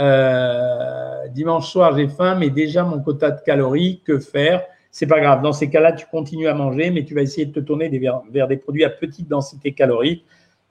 [0.00, 4.62] Euh, dimanche soir, j'ai faim, mais déjà mon quota de calories, que faire?
[4.90, 5.42] C'est pas grave.
[5.42, 7.88] Dans ces cas-là, tu continues à manger, mais tu vas essayer de te tourner
[8.30, 10.24] vers, des produits à petite densité calorique.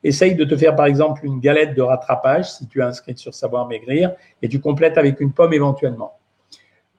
[0.04, 3.34] Essaye de te faire par exemple une galette de rattrapage si tu es inscrit sur
[3.34, 4.12] Savoir Maigrir
[4.42, 6.14] et tu complètes avec une pomme éventuellement.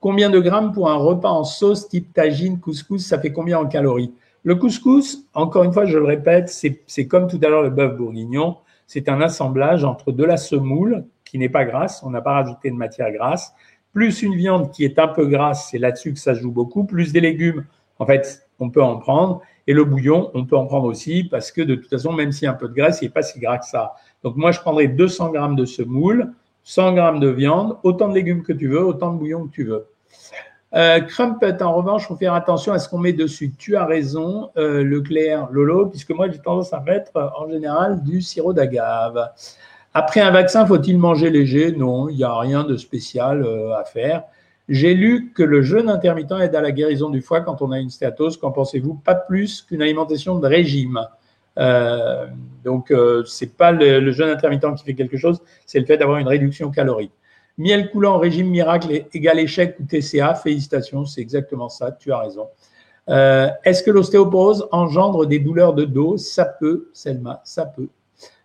[0.00, 3.66] Combien de grammes pour un repas en sauce type tagine, couscous Ça fait combien en
[3.66, 4.12] calories?
[4.42, 7.96] Le couscous, encore une fois, je le répète, c'est comme tout à l'heure le bœuf
[7.96, 8.58] bourguignon.
[8.86, 12.70] C'est un assemblage entre de la semoule, qui n'est pas grasse, on n'a pas rajouté
[12.70, 13.54] de matière grasse,
[13.94, 17.12] plus une viande qui est un peu grasse, c'est là-dessus que ça joue beaucoup, plus
[17.12, 17.64] des légumes,
[17.98, 21.50] en fait, on peut en prendre, et le bouillon, on peut en prendre aussi, parce
[21.50, 23.22] que de toute façon, même s'il y a un peu de graisse, il n'est pas
[23.22, 23.94] si gras que ça.
[24.22, 26.32] Donc moi, je prendrais 200 grammes de semoule,
[26.64, 29.64] 100 grammes de viande, autant de légumes que tu veux, autant de bouillon que tu
[29.64, 29.86] veux.
[30.74, 33.52] Euh, crumpet, en revanche, il faut faire attention à ce qu'on met dessus.
[33.56, 38.20] Tu as raison, euh, Leclerc, Lolo, puisque moi j'ai tendance à mettre en général du
[38.20, 39.30] sirop d'agave.
[39.92, 41.70] Après un vaccin, faut-il manger léger?
[41.70, 44.24] Non, il n'y a rien de spécial euh, à faire.
[44.68, 47.78] J'ai lu que le jeûne intermittent aide à la guérison du foie quand on a
[47.78, 48.36] une stéatose.
[48.38, 48.94] Qu'en pensez-vous?
[48.94, 51.00] Pas plus qu'une alimentation de régime.
[51.58, 52.26] Euh,
[52.64, 56.18] donc, euh, c'est pas le, jeûne intermittent qui fait quelque chose, c'est le fait d'avoir
[56.18, 57.12] une réduction calorique.
[57.58, 62.48] Miel coulant, régime miracle égal échec ou TCA, félicitations, c'est exactement ça, tu as raison.
[63.08, 66.16] Euh, Est-ce que l'ostéoporose engendre des douleurs de dos?
[66.16, 67.88] Ça peut, Selma, ça peut.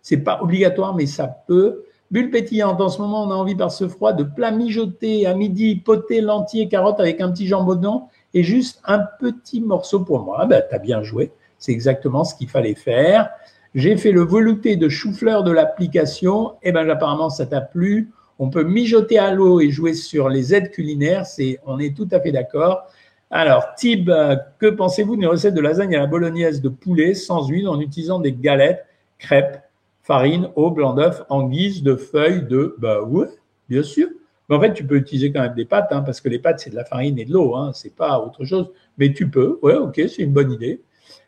[0.02, 1.84] C'est pas obligatoire, mais ça peut.
[2.10, 5.34] Bulle pétillante, en ce moment, on a envie par ce froid de plat mijoté à
[5.34, 10.38] midi, poté, lentilles, carottes avec un petit jambon et juste un petit morceau pour moi.
[10.40, 11.30] Ah ben, t'as bien joué.
[11.58, 13.30] C'est exactement ce qu'il fallait faire.
[13.76, 16.54] J'ai fait le velouté de chou-fleur de l'application.
[16.64, 18.10] Eh ben, apparemment, ça t'a plu.
[18.40, 21.26] On peut mijoter à l'eau et jouer sur les aides culinaires.
[21.64, 22.86] On est tout à fait d'accord.
[23.30, 24.10] Alors, Tib,
[24.58, 28.18] que pensez-vous d'une recette de lasagne à la bolognaise de poulet sans huile en utilisant
[28.18, 28.84] des galettes,
[29.18, 29.62] crêpes
[30.02, 32.74] farine, eau, blanc d'œuf en guise de feuilles de.
[32.78, 33.28] Bah ouais,
[33.68, 34.08] bien sûr.
[34.48, 36.58] Mais en fait, tu peux utiliser quand même des pâtes, hein, parce que les pâtes,
[36.60, 38.70] c'est de la farine et de l'eau, hein, c'est pas autre chose.
[38.98, 40.82] Mais tu peux, ouais, ok, c'est une bonne idée.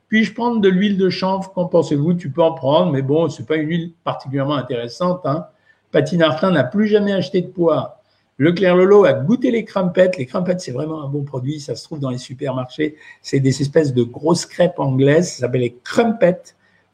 [0.08, 2.12] Puis-je prendre de l'huile de chanvre Qu'en pensez-vous?
[2.14, 5.22] Tu peux en prendre, mais bon, c'est pas une huile particulièrement intéressante.
[5.24, 5.46] Hein.
[5.94, 8.02] N'a plus jamais acheté de poids.
[8.38, 10.18] Leclerc Lolo a goûté les crampettes.
[10.18, 11.60] Les crampettes, c'est vraiment un bon produit.
[11.60, 12.96] Ça se trouve dans les supermarchés.
[13.22, 15.30] C'est des espèces de grosses crêpes anglaises.
[15.30, 16.42] Ça s'appelle les crumpets.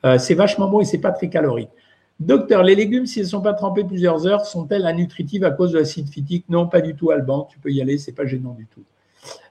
[0.05, 1.71] Euh, c'est vachement bon et c'est pas très calorique.
[2.21, 5.79] Docteur, les légumes, s'ils ne sont pas trempés plusieurs heures, sont-elles nutritives à cause de
[5.79, 6.45] l'acide phytique?
[6.49, 7.49] Non, pas du tout, Alban.
[7.51, 8.83] Tu peux y aller, c'est pas gênant du tout.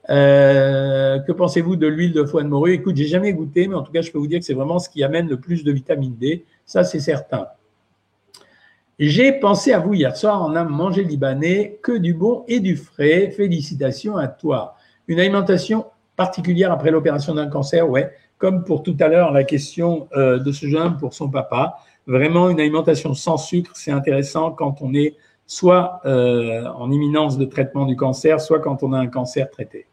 [0.10, 2.74] Euh, que pensez-vous de l'huile de foie de morue?
[2.74, 4.80] Écoute, j'ai jamais goûté, mais en tout cas, je peux vous dire que c'est vraiment
[4.80, 6.46] ce qui amène le plus de vitamine D.
[6.66, 7.48] Ça, c'est certain.
[9.00, 12.76] J'ai pensé à vous hier soir en a mangé libanais, que du bon et du
[12.76, 13.32] frais.
[13.32, 14.76] Félicitations à toi.
[15.08, 18.12] Une alimentation particulière après l'opération d'un cancer, ouais.
[18.38, 22.50] Comme pour tout à l'heure, la question euh, de ce jeune pour son papa vraiment
[22.50, 27.86] une alimentation sans sucre, c'est intéressant quand on est soit euh, en imminence de traitement
[27.86, 29.88] du cancer, soit quand on a un cancer traité.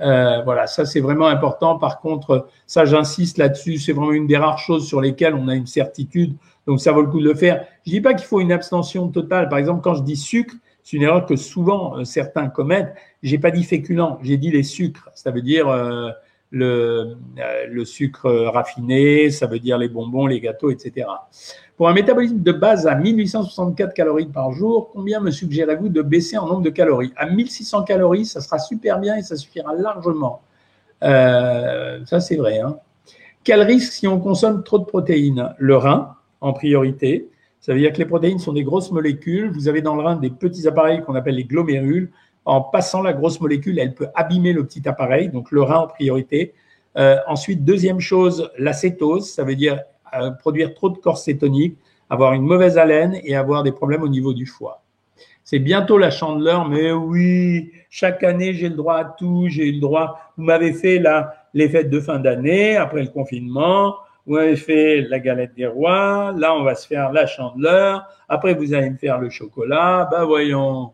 [0.00, 1.78] Euh, voilà, ça c'est vraiment important.
[1.78, 5.54] Par contre, ça j'insiste là-dessus, c'est vraiment une des rares choses sur lesquelles on a
[5.54, 7.64] une certitude, donc ça vaut le coup de le faire.
[7.84, 9.48] Je dis pas qu'il faut une abstention totale.
[9.48, 10.54] Par exemple, quand je dis sucre,
[10.84, 12.94] c'est une erreur que souvent certains commettent.
[13.22, 15.10] J'ai pas dit féculent, j'ai dit les sucres.
[15.14, 15.66] Ça veut dire
[16.50, 21.06] le, euh, le, sucre raffiné, ça veut dire les bonbons, les gâteaux, etc.
[21.76, 26.38] Pour un métabolisme de base à 1864 calories par jour, combien me suggérez-vous de baisser
[26.38, 27.12] en nombre de calories?
[27.16, 30.42] À 1600 calories, ça sera super bien et ça suffira largement.
[31.02, 32.60] Euh, ça, c'est vrai.
[32.60, 32.78] Hein.
[33.44, 35.54] Quel risque si on consomme trop de protéines?
[35.58, 37.28] Le rein, en priorité.
[37.60, 39.50] Ça veut dire que les protéines sont des grosses molécules.
[39.50, 42.10] Vous avez dans le rein des petits appareils qu'on appelle les glomérules
[42.48, 45.86] en passant la grosse molécule, elle peut abîmer le petit appareil, donc le rein en
[45.86, 46.54] priorité.
[46.96, 49.82] Euh, ensuite, deuxième chose, l'acétose, ça veut dire
[50.14, 51.76] euh, produire trop de corps cétonique,
[52.08, 54.82] avoir une mauvaise haleine et avoir des problèmes au niveau du foie.
[55.44, 59.80] C'est bientôt la chandeleur, mais oui, chaque année j'ai le droit à tout, j'ai le
[59.80, 60.18] droit.
[60.38, 63.96] Vous m'avez fait là les fêtes de fin d'année après le confinement.
[64.26, 68.54] vous avez fait la galette des rois, là on va se faire la chandeleur, après
[68.54, 70.92] vous allez me faire le chocolat, bah voyons.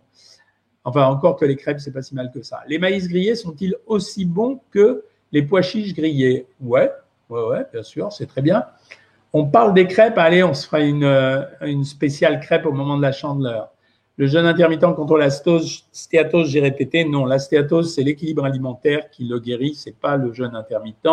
[0.84, 2.60] Enfin, encore que les crêpes, c'est pas si mal que ça.
[2.68, 6.46] Les maïs grillés sont-ils aussi bons que les pois chiches grillés?
[6.60, 6.90] Ouais,
[7.30, 8.64] ouais, ouais, bien sûr, c'est très bien.
[9.32, 12.96] On parle des crêpes, allez, on se fera une, euh, une spéciale crêpe au moment
[12.96, 13.70] de la chandeleur.
[14.16, 19.24] Le jeûne intermittent contre la stéatose, j'ai répété, non, la stéatose, c'est l'équilibre alimentaire qui
[19.24, 21.08] le guérit, c'est pas le jeûne intermittent.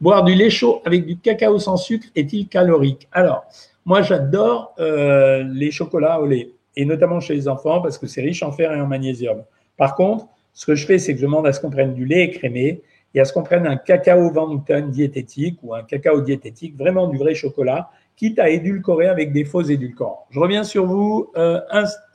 [0.00, 3.06] Boire du lait chaud avec du cacao sans sucre est-il calorique?
[3.12, 3.44] Alors,
[3.84, 8.22] moi, j'adore euh, les chocolats au lait, et notamment chez les enfants, parce que c'est
[8.22, 9.42] riche en fer et en magnésium.
[9.76, 12.04] Par contre, ce que je fais, c'est que je demande à ce qu'on prenne du
[12.04, 12.82] lait écrémé
[13.14, 17.18] et à ce qu'on prenne un cacao Van diététique ou un cacao diététique, vraiment du
[17.18, 20.26] vrai chocolat, quitte à édulcorer avec des faux édulcorants.
[20.30, 21.60] Je reviens sur vous, euh,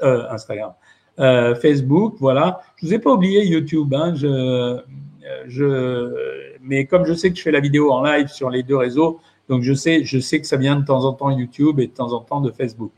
[0.02, 0.74] euh, Instagram,
[1.20, 2.62] euh, Facebook, voilà.
[2.78, 4.80] Je vous ai pas oublié YouTube, hein, je,
[5.48, 8.78] je, mais comme je sais que je fais la vidéo en live sur les deux
[8.78, 11.88] réseaux, donc je sais, je sais que ça vient de temps en temps YouTube et
[11.88, 12.92] de temps en temps de Facebook.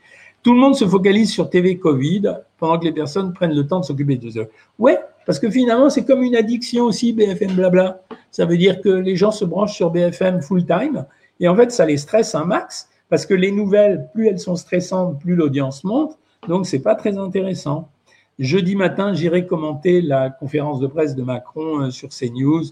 [0.44, 3.80] Tout le monde se focalise sur TV Covid pendant que les personnes prennent le temps
[3.80, 4.50] de s'occuper de eux.
[4.78, 8.02] Ouais, parce que finalement, c'est comme une addiction aussi, BFM blabla.
[8.32, 11.06] Ça veut dire que les gens se branchent sur BFM full time
[11.40, 14.56] et en fait, ça les stresse un max parce que les nouvelles, plus elles sont
[14.56, 16.18] stressantes, plus l'audience monte.
[16.48, 17.90] Donc, c'est pas très intéressant.
[18.38, 22.64] Jeudi matin, j'irai commenter la conférence de presse de Macron euh, sur CNews.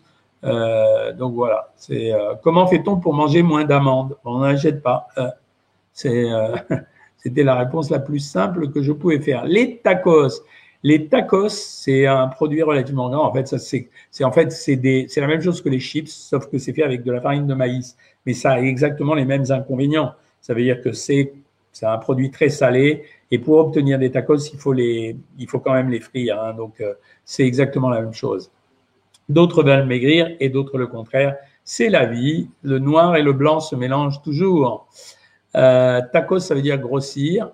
[0.44, 4.16] Euh, donc voilà, c'est euh, comment fait-on pour manger moins d'amandes?
[4.24, 5.08] On n'achète pas.
[5.18, 5.30] Euh,
[5.94, 6.28] c'est,
[7.28, 9.44] c'était la réponse la plus simple que je pouvais faire.
[9.44, 10.44] Les tacos.
[10.82, 13.26] Les tacos, c'est un produit relativement grand.
[13.26, 14.56] En fait, c'est, en fait,
[15.18, 17.54] la même chose que les chips, sauf que c'est fait avec de la farine de
[17.54, 17.98] maïs.
[18.26, 20.14] Mais ça a exactement les mêmes inconvénients.
[20.40, 21.34] Ça veut dire que c'est
[21.74, 25.60] c'est un produit très salé et pour obtenir des tacos, il faut les il faut
[25.60, 26.42] quand même les frire.
[26.42, 26.94] Hein, donc euh,
[27.26, 28.50] c'est exactement la même chose.
[29.28, 31.36] D'autres veulent maigrir et d'autres le contraire.
[31.66, 32.50] C'est la vie.
[32.64, 34.88] Le noir et le blanc se mélangent toujours.
[35.56, 37.52] Euh, tacos, ça veut dire grossir.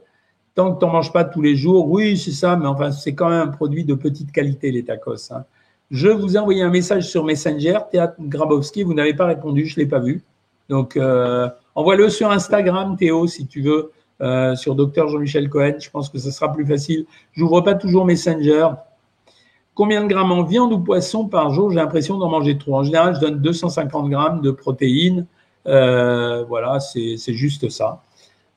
[0.56, 3.16] Tant que tu n'en manges pas tous les jours, oui, c'est ça, mais enfin, c'est
[3.16, 5.32] quand même un produit de petite qualité, les tacos.
[5.32, 5.46] Hein.
[5.90, 9.80] Je vous ai envoyé un message sur Messenger, Théâtre Grabowski, vous n'avez pas répondu, je
[9.80, 10.24] ne l'ai pas vu.
[10.70, 15.76] Donc, euh, envoie-le sur Instagram, Théo, si tu veux, euh, sur Docteur Jean-Michel Cohen.
[15.80, 17.06] Je pense que ce sera plus facile.
[17.34, 18.70] J'ouvre pas toujours Messenger.
[19.76, 21.72] Combien de grammes en viande ou poisson par jour?
[21.72, 22.76] J'ai l'impression d'en manger trop.
[22.76, 25.26] En général, je donne 250 grammes de protéines.
[25.68, 28.04] Euh, voilà, c'est juste ça.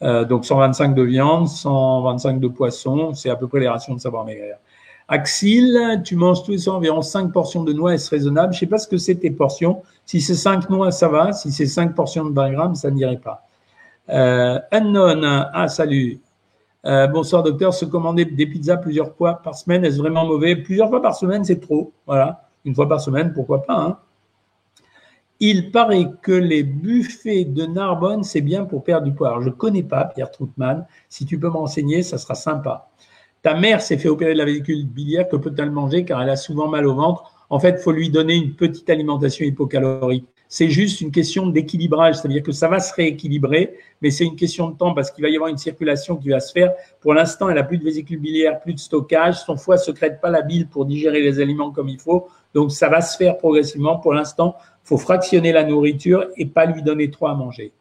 [0.00, 4.24] donc 125 de viande, 125 de poisson, c'est à peu près les rations de savoir
[4.24, 4.56] maigrir.
[5.08, 8.52] Axil, tu manges tous les soirs environ 5 portions de noix, est-ce raisonnable?
[8.52, 9.82] Je sais pas ce que c'est tes portions.
[10.04, 11.32] Si c'est 5 noix, ça va.
[11.32, 13.46] Si c'est 5 portions de 20 grammes, ça n'irait pas.
[14.08, 16.20] Euh, unknown, ah salut.
[16.86, 20.54] Euh, bonsoir docteur, se commander des pizzas plusieurs fois par semaine, est-ce vraiment mauvais?
[20.54, 21.92] Plusieurs fois par semaine, c'est trop.
[22.06, 23.98] Voilà, une fois par semaine, pourquoi pas hein?
[25.38, 29.38] Il paraît que les buffets de Narbonne, c'est bien pour perdre du poids.
[29.42, 30.86] Je connais pas Pierre Troutman.
[31.10, 32.88] Si tu peux m'enseigner, ça sera sympa.
[33.42, 36.36] Ta mère s'est fait opérer de la vésicule biliaire, que peut-elle manger car elle a
[36.36, 40.26] souvent mal au ventre En fait, il faut lui donner une petite alimentation hypocalorique.
[40.48, 44.70] C'est juste une question d'équilibrage, c'est-à-dire que ça va se rééquilibrer, mais c'est une question
[44.70, 46.72] de temps parce qu'il va y avoir une circulation qui va se faire.
[47.00, 50.20] Pour l'instant, elle a plus de vésicule biliaire, plus de stockage, son foie ne secrète
[50.20, 53.38] pas la bile pour digérer les aliments comme il faut, donc ça va se faire
[53.38, 53.98] progressivement.
[53.98, 54.54] Pour l'instant,
[54.86, 57.72] faut fractionner la nourriture et pas lui donner trop à manger.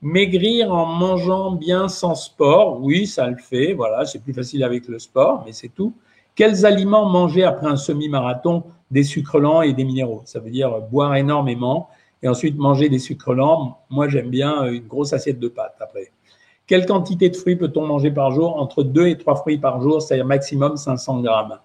[0.00, 3.74] Maigrir en mangeant bien sans sport, oui, ça le fait.
[3.74, 5.92] Voilà, c'est plus facile avec le sport, mais c'est tout.
[6.34, 8.64] Quels aliments manger après un semi-marathon?
[8.90, 10.22] Des sucres lents et des minéraux.
[10.24, 11.88] Ça veut dire boire énormément
[12.22, 13.78] et ensuite manger des sucres lents.
[13.90, 16.12] Moi, j'aime bien une grosse assiette de pâtes après.
[16.66, 18.56] Quelle quantité de fruits peut-on manger par jour?
[18.58, 21.58] Entre 2 et 3 fruits par jour, c'est-à-dire maximum 500 grammes.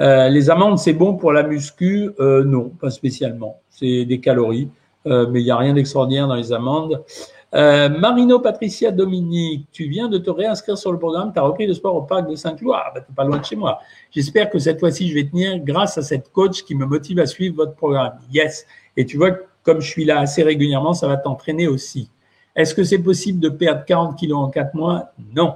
[0.00, 3.60] Euh, les amandes, c'est bon pour la muscu euh, Non, pas spécialement.
[3.70, 4.68] C'est des calories,
[5.06, 7.02] euh, mais il n'y a rien d'extraordinaire dans les amandes.
[7.52, 11.72] Marino Patricia Dominique, tu viens de te réinscrire sur le programme, tu as repris le
[11.72, 12.74] sport au parc de Saint-Cloud.
[12.76, 13.78] Ah, tu pas loin de chez moi.
[14.10, 17.24] J'espère que cette fois-ci, je vais tenir grâce à cette coach qui me motive à
[17.24, 18.18] suivre votre programme.
[18.30, 18.66] Yes.
[18.98, 19.30] Et tu vois,
[19.62, 22.10] comme je suis là assez régulièrement, ça va t'entraîner aussi.
[22.54, 25.12] Est-ce que c'est possible de perdre 40 kilos en 4 mois?
[25.34, 25.54] Non.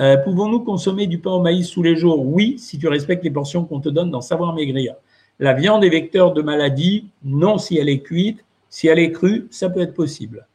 [0.00, 2.24] Euh, pouvons-nous consommer du pain au maïs tous les jours?
[2.24, 4.94] Oui, si tu respectes les portions qu'on te donne dans Savoir Maigrir.
[5.38, 8.44] La viande est vecteur de maladie Non si elle est cuite.
[8.70, 10.46] Si elle est crue, ça peut être possible.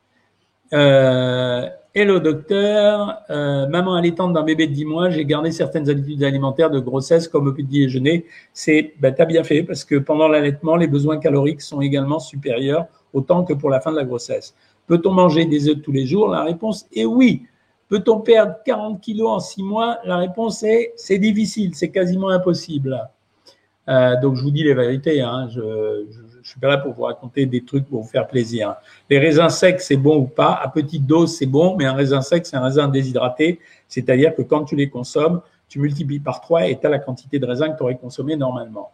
[0.73, 6.23] Euh, hello docteur, euh, maman allaitante d'un bébé de 10 mois, j'ai gardé certaines habitudes
[6.23, 8.25] alimentaires de grossesse comme au petit déjeuner.
[8.51, 12.88] C'est, ben, t'as bien fait parce que pendant l'allaitement, les besoins caloriques sont également supérieurs
[13.13, 14.55] autant que pour la fin de la grossesse.
[14.88, 16.29] Peut-on manger des œufs tous les jours?
[16.29, 17.43] La réponse est oui.
[17.88, 20.00] Peut-on perdre 40 kilos en 6 mois?
[20.06, 23.00] La réponse est c'est difficile, c'est quasiment impossible.
[23.88, 26.06] Euh, donc je vous dis les vérités, hein, je,
[26.41, 28.76] Je suis pas là pour vous raconter des trucs pour vous faire plaisir.
[29.10, 30.54] Les raisins secs, c'est bon ou pas?
[30.54, 33.60] À petite dose, c'est bon, mais un raisin sec, c'est un raisin déshydraté.
[33.88, 37.38] C'est-à-dire que quand tu les consommes, tu multiplies par 3 et tu as la quantité
[37.39, 38.91] de raisin que tu aurais consommé normalement.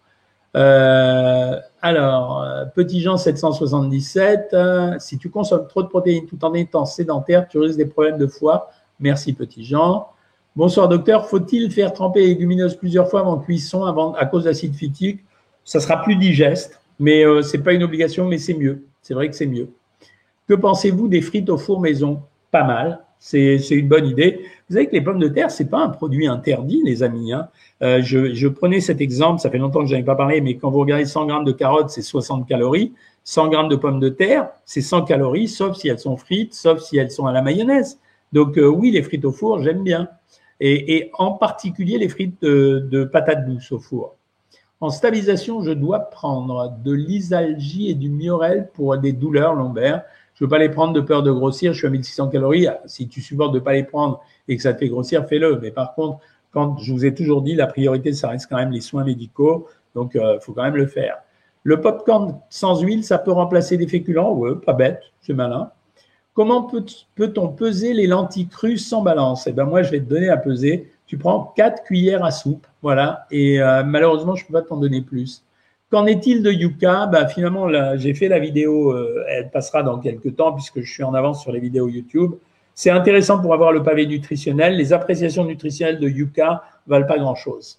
[0.55, 6.53] Euh, alors, euh, Petit Jean 777, euh, si tu consommes trop de protéines tout en
[6.53, 8.69] étant sédentaire, tu risques des problèmes de foie.
[9.01, 10.07] Merci Petit Jean.
[10.55, 15.21] Bonsoir docteur, faut-il faire tremper les légumineuses plusieurs fois avant cuisson à cause d'acide phytique?
[15.63, 18.85] Ça sera plus digeste, mais euh, c'est pas une obligation, mais c'est mieux.
[19.01, 19.69] C'est vrai que c'est mieux.
[20.47, 22.21] Que pensez-vous des frites au four maison?
[22.51, 22.99] Pas mal.
[23.17, 24.41] C'est une bonne idée.
[24.67, 27.33] Vous savez que les pommes de terre, c'est pas un produit interdit, les amis.
[27.33, 27.47] Hein.
[27.81, 30.69] Euh, je, prenais cet exemple, ça fait longtemps que je n'avais pas parlé, mais quand
[30.69, 32.93] vous regardez 100 grammes de carottes, c'est 60 calories.
[33.23, 36.81] 100 grammes de pommes de terre, c'est 100 calories, sauf si elles sont frites, sauf
[36.81, 37.99] si elles sont à la mayonnaise.
[38.33, 40.09] Donc euh, oui, les frites au four, j'aime bien.
[40.63, 44.15] Et, en particulier les frites de, patates douces au four.
[44.79, 50.03] En stabilisation, je dois prendre de l'isalgie et du miorel pour des douleurs lombaires.
[50.35, 51.73] Je ne veux pas les prendre de peur de grossir.
[51.73, 52.67] Je suis à 1600 calories.
[52.85, 55.59] Si tu supportes de ne pas les prendre et que ça te fait grossir, fais-le.
[55.59, 56.19] Mais par contre,
[56.51, 59.67] quand je vous ai toujours dit, la priorité, ça reste quand même les soins médicaux.
[59.95, 61.17] Donc, il euh, faut quand même le faire.
[61.63, 64.33] Le popcorn sans huile, ça peut remplacer des féculents?
[64.33, 65.71] Ouais, pas bête, c'est malin.
[66.33, 66.63] Comment
[67.15, 69.47] peut-on peser les lentilles crues sans balance?
[69.47, 70.89] Eh ben moi, je vais te donner à peser.
[71.05, 73.25] Tu prends 4 cuillères à soupe, voilà.
[73.31, 75.43] Et euh, malheureusement, je ne peux pas t'en donner plus.
[75.89, 77.07] Qu'en est-il de Yuka?
[77.07, 77.67] Bah, Finalement,
[77.97, 81.41] j'ai fait la vidéo, euh, elle passera dans quelques temps puisque je suis en avance
[81.41, 82.35] sur les vidéos YouTube.
[82.73, 84.77] C'est intéressant pour avoir le pavé nutritionnel.
[84.77, 87.77] Les appréciations nutritionnelles de Yuka valent pas grand-chose.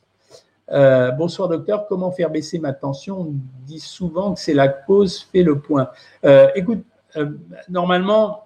[0.70, 3.20] Euh, bonsoir docteur, comment faire baisser ma tension?
[3.20, 3.34] On
[3.66, 5.88] dit souvent que c'est la cause fait le point.
[6.54, 6.84] Écoute,
[7.68, 8.42] normalement,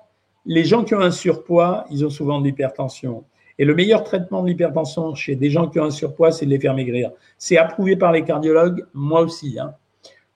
[0.46, 3.24] les gens qui ont un surpoids, ils ont souvent de l'hypertension.
[3.58, 6.50] Et le meilleur traitement de l'hypertension chez des gens qui ont un surpoids, c'est de
[6.50, 7.10] les faire maigrir.
[7.38, 9.58] C'est approuvé par les cardiologues, moi aussi.
[9.58, 9.74] Hein.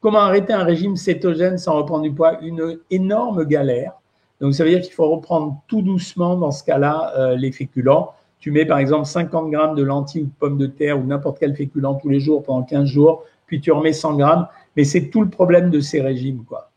[0.01, 2.40] Comment arrêter un régime cétogène sans reprendre du poids?
[2.40, 3.93] Une énorme galère.
[4.40, 8.14] Donc, ça veut dire qu'il faut reprendre tout doucement, dans ce cas-là, euh, les féculents.
[8.38, 11.38] Tu mets par exemple 50 grammes de lentilles ou de pommes de terre ou n'importe
[11.38, 14.49] quel féculent tous les jours pendant 15 jours, puis tu remets 100 grammes.
[14.77, 16.45] Mais c'est tout le problème de ces régimes.
[16.45, 16.69] quoi.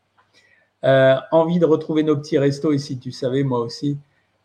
[0.83, 3.97] Euh, envie de retrouver nos petits restos ici, tu savais, moi aussi.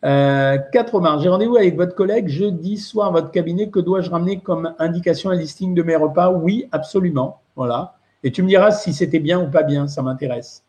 [0.05, 3.71] Euh, 4 mars, j'ai rendez-vous avec votre collègue jeudi soir à votre cabinet.
[3.71, 6.31] Que dois-je ramener comme indication à listing de mes repas?
[6.31, 7.41] Oui, absolument.
[7.57, 7.97] Voilà.
[8.23, 10.65] Et tu me diras si c'était bien ou pas bien, ça m'intéresse.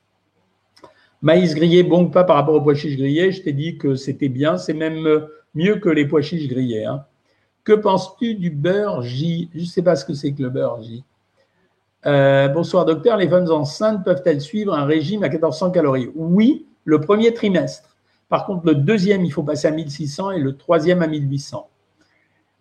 [1.22, 3.96] Maïs grillé, bon ou pas par rapport aux pois chiches grillés Je t'ai dit que
[3.96, 6.86] c'était bien, c'est même mieux que les pois chiches grillés.
[6.86, 7.04] Hein.
[7.64, 9.50] Que penses-tu du beurre J?
[9.54, 11.04] Je ne sais pas ce que c'est que le beurre J.
[12.06, 16.10] Euh, bonsoir docteur, les femmes enceintes peuvent-elles suivre un régime à 1400 calories?
[16.16, 17.98] Oui, le premier trimestre.
[18.30, 21.68] Par contre, le deuxième, il faut passer à 1600 et le troisième à 1800.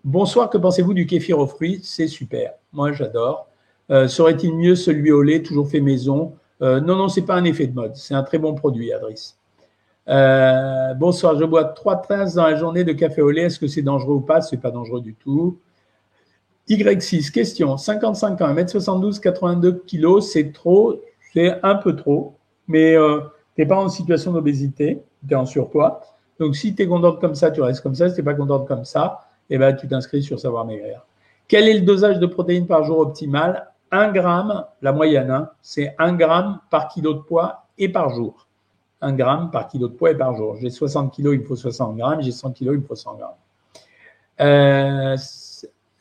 [0.03, 1.81] Bonsoir, que pensez-vous du kéfir aux fruits?
[1.83, 2.53] C'est super.
[2.72, 3.48] Moi, j'adore.
[3.90, 6.35] Euh, serait-il mieux celui au lait, toujours fait maison?
[6.62, 7.94] Euh, Non, non, c'est pas un effet de mode.
[7.96, 9.35] C'est un très bon produit, Adris.
[10.09, 13.42] Euh, bonsoir, je bois trois tasses dans la journée de café au lait.
[13.42, 14.40] Est-ce que c'est dangereux ou pas?
[14.40, 15.59] C'est pas dangereux du tout.
[16.68, 17.76] Y6, question.
[17.76, 21.00] 55 ans, 1m72, 82 kg, c'est trop,
[21.33, 22.35] c'est un peu trop,
[22.66, 22.94] mais
[23.54, 26.00] tu n'es pas en situation d'obésité tu es en surpoids.
[26.38, 28.09] Donc, si tu es contente comme ça, tu restes comme ça.
[28.09, 31.04] Si tu n'es pas contente comme ça, eh ben, tu t'inscris sur Savoir Maigrir.
[31.48, 33.66] Quel est le dosage de protéines par jour optimal?
[33.90, 38.46] 1 gramme, la moyenne, hein, c'est 1 gramme par kilo de poids et par jour.
[39.00, 40.57] 1 gramme par kilo de poids et par jour.
[40.61, 42.20] J'ai 60 kilos, il me faut 60 grammes.
[42.20, 43.31] J'ai 100 kilos, il me faut 100 grammes.
[44.40, 45.16] Euh,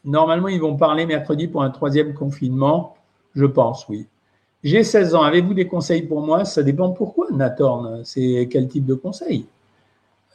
[0.07, 2.95] normalement, ils vont parler mercredi pour un troisième confinement.
[3.35, 4.07] Je pense, oui.
[4.63, 6.43] J'ai 16 ans, avez-vous des conseils pour moi?
[6.45, 8.01] Ça dépend pourquoi, Natorn.
[8.03, 9.45] C'est quel type de conseil?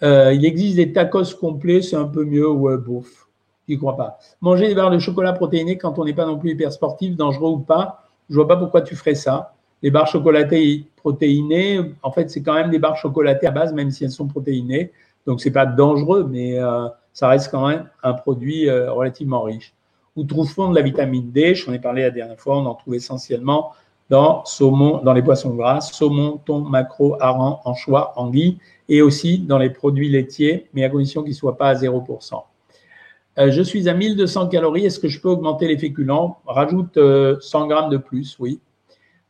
[0.02, 3.26] Euh, Il existe des tacos complets, c'est un peu mieux, ouais, bouffe.
[3.68, 4.18] J'y crois pas.
[4.40, 7.50] Manger des barres de chocolat protéinées quand on n'est pas non plus hyper sportif, dangereux
[7.50, 9.54] ou pas, je vois pas pourquoi tu ferais ça.
[9.82, 13.90] Les barres chocolatées protéinées, en fait, c'est quand même des barres chocolatées à base, même
[13.90, 14.92] si elles sont protéinées.
[15.26, 19.74] Donc, c'est pas dangereux, mais euh, ça reste quand même un produit euh, relativement riche.
[20.16, 22.94] Où trouve-t-on de la vitamine D J'en ai parlé la dernière fois, on en trouve
[22.94, 23.72] essentiellement
[24.10, 29.58] dans, saumon, dans les poissons gras, saumon, thon, maquereau, hareng, anchois, anguille, et aussi dans
[29.58, 32.42] les produits laitiers, mais à condition qu'ils ne soient pas à 0%.
[33.38, 36.40] Euh, je suis à 1200 calories, est-ce que je peux augmenter les féculents?
[36.46, 38.60] Rajoute 100 euh, grammes de plus, oui.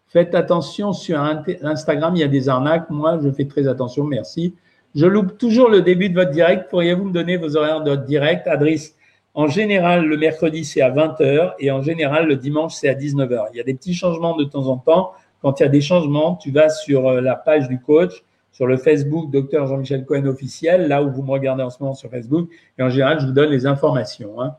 [0.08, 2.90] Faites attention sur Instagram, il y a des arnaques.
[2.90, 4.54] Moi, je fais très attention, merci.
[4.94, 6.68] Je loupe toujours le début de votre direct.
[6.70, 8.46] Pourriez-vous me donner vos horaires de votre direct?
[8.46, 8.94] Adresse
[9.34, 13.46] en général, le mercredi, c'est à 20h et en général, le dimanche, c'est à 19h.
[13.54, 15.12] Il y a des petits changements de temps en temps.
[15.40, 18.22] Quand il y a des changements, tu vas sur euh, la page du coach,
[18.52, 21.94] sur le Facebook Dr Jean-Michel Cohen officiel, là où vous me regardez en ce moment
[21.94, 22.50] sur Facebook.
[22.78, 24.38] Et en général, je vous donne les informations.
[24.42, 24.54] Hein.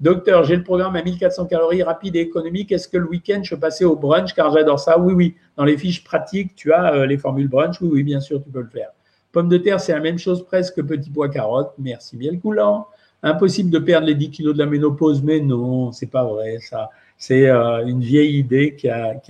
[0.00, 2.72] Docteur, j'ai le programme à 1400 calories, rapide et économique.
[2.72, 4.34] Est-ce que le week-end, je peux passer au brunch?
[4.34, 5.34] Car j'adore ça Oui, oui.
[5.56, 7.80] Dans les fiches pratiques, tu as euh, les formules brunch.
[7.80, 8.90] Oui, oui, bien sûr, tu peux le faire.
[9.34, 11.72] Pomme de terre, c'est la même chose presque que petit pois carotte.
[11.78, 12.86] Merci bien le coulant.
[13.20, 16.90] Impossible de perdre les 10 kilos de la ménopause, mais non, c'est pas vrai ça.
[17.18, 19.20] C'est euh, une vieille idée qui a,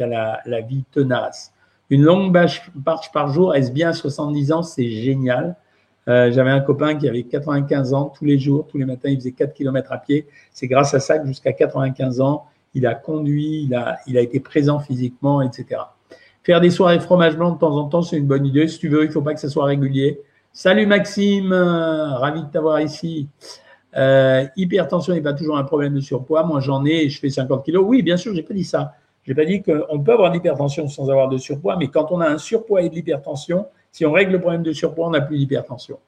[0.45, 1.55] la, vie tenace.
[1.89, 4.63] Une longue marche par jour, est-ce bien 70 ans?
[4.63, 5.57] C'est génial.
[6.07, 9.17] Euh, j'avais un copain qui avait 95 ans tous les jours, tous les matins, il
[9.17, 10.27] faisait 4 km à pied.
[10.53, 12.45] C'est grâce à ça que jusqu'à 95 ans,
[12.75, 13.71] il a conduit,
[14.07, 15.81] il a été présent physiquement, etc.
[16.45, 18.69] Faire des soirées fromage blanc de temps en temps, c'est une bonne idée.
[18.69, 20.21] Si tu veux, il ne faut pas que ce soit régulier.
[20.53, 23.29] Salut Maxime, ravi de t'avoir ici.
[23.97, 26.45] Euh, hypertension n'est pas toujours un problème de surpoids.
[26.45, 27.85] Moi, j'en ai et je fais 50 kilos.
[27.87, 28.95] Oui, bien sûr, j'ai pas dit ça.
[29.25, 32.21] J'ai pas dit qu'on peut avoir de l'hypertension sans avoir de surpoids, mais quand on
[32.21, 35.23] a un surpoids et de l'hypertension, si on règle le problème de surpoids, on n'a
[35.23, 35.99] plus d'hypertension.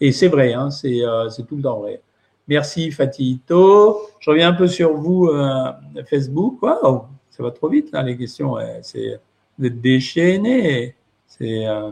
[0.00, 2.00] Et c'est vrai, hein, euh, c'est tout le temps vrai.
[2.48, 4.00] Merci Fatito.
[4.18, 5.72] Je reviens un peu sur vous, euh,
[6.08, 6.62] Facebook.
[6.62, 8.56] Waouh, ça va trop vite là, les questions.
[8.82, 9.20] c'est
[9.58, 10.94] vous êtes déchaîné.
[11.26, 11.90] C'est euh,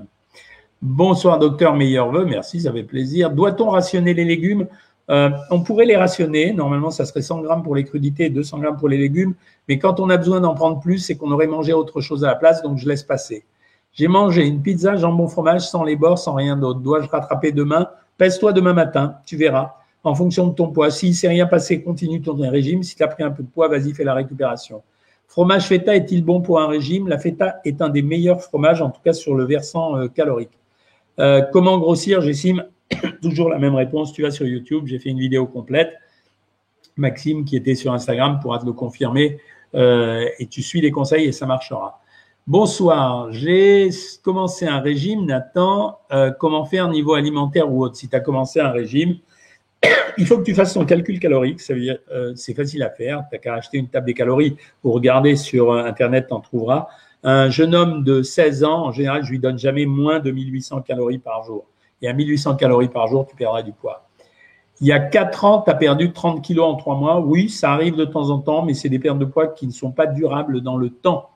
[0.81, 2.25] bonsoir docteur, meilleur vœu.
[2.25, 3.31] Merci, ça fait plaisir.
[3.31, 4.67] Doit-on rationner les légumes?
[5.51, 6.55] On pourrait les rationner.
[6.55, 9.35] Normalement, ça serait 100 grammes pour les crudités et 200 grammes pour les légumes.
[9.69, 12.29] Mais quand on a besoin d'en prendre plus, c'est qu'on aurait mangé autre chose à
[12.29, 13.45] la place, donc je laisse passer.
[13.93, 16.81] J'ai mangé une pizza jambon fromage sans les bords, sans rien d'autre.
[16.81, 17.89] Dois-je rattraper demain?
[18.17, 19.75] Pèse-toi demain matin, tu verras.
[20.03, 20.91] En fonction de ton poids.
[20.91, 22.83] S'il ne s'est rien passé, continue ton régime.
[22.83, 24.83] Si tu as pris un peu de poids, vas-y, fais la récupération.
[25.33, 27.09] Fromage feta est-il bon pour un régime?
[27.09, 30.61] La feta est un des meilleurs fromages, en tout cas sur le versant euh, calorique.
[31.19, 32.21] Euh, comment grossir?
[32.21, 32.67] J'estime
[33.23, 34.13] toujours la même réponse.
[34.13, 35.95] Tu vas sur YouTube, j'ai fait une vidéo complète.
[36.99, 39.39] Maxime, qui était sur Instagram, pourra te le confirmer.
[39.75, 42.03] Euh, et tu suis les conseils et ça marchera.
[42.47, 43.89] Bonsoir, j'ai
[44.23, 45.99] commencé un régime, Nathan.
[46.41, 47.97] Comment faire niveau alimentaire ou autre?
[47.97, 49.17] Si tu as commencé un régime,
[50.19, 51.61] il faut que tu fasses ton calcul calorique.
[51.71, 53.25] Euh, c'est facile à faire.
[53.29, 56.41] Tu n'as qu'à acheter une table des calories ou regarder sur euh, Internet, tu en
[56.41, 56.89] trouveras.
[57.25, 60.83] Un jeune homme de 16 ans, en général, je lui donne jamais moins de 1800
[60.83, 61.67] calories par jour.
[62.01, 64.09] Et à 1800 calories par jour, tu perdras du poids.
[64.81, 67.21] Il y a 4 ans, tu as perdu 30 kilos en 3 mois.
[67.21, 69.73] Oui, ça arrive de temps en temps, mais c'est des pertes de poids qui ne
[69.73, 71.31] sont pas durables dans le temps.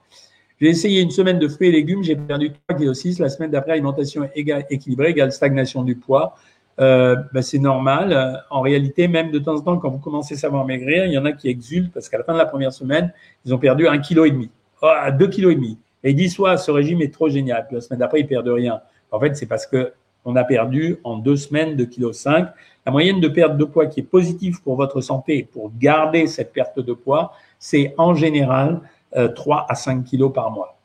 [0.61, 3.21] J'ai essayé une semaine de fruits et légumes, j'ai perdu 3,6 kg.
[3.21, 6.35] La semaine d'après, alimentation équilibrée égale stagnation du poids.
[6.79, 8.45] Euh, ben c'est normal.
[8.51, 11.19] En réalité, même de temps en temps, quand vous commencez à savoir maigrir, il y
[11.19, 13.13] en a qui exultent parce qu'à la fin de la première semaine,
[13.45, 14.51] ils ont perdu un kilo et demi,
[14.83, 15.79] oh, deux kilos et demi.
[16.05, 17.67] Et ils disent soit ce régime est trop génial.
[17.67, 18.81] Puis la semaine d'après, ils perdent rien.
[19.11, 19.93] En fait, c'est parce que
[20.27, 22.53] on a perdu en deux semaines 2,5 kg.
[22.85, 26.53] La moyenne de perte de poids qui est positive pour votre santé, pour garder cette
[26.53, 28.81] perte de poids, c'est en général
[29.13, 30.77] 3 euh, à 5 kilos par mois.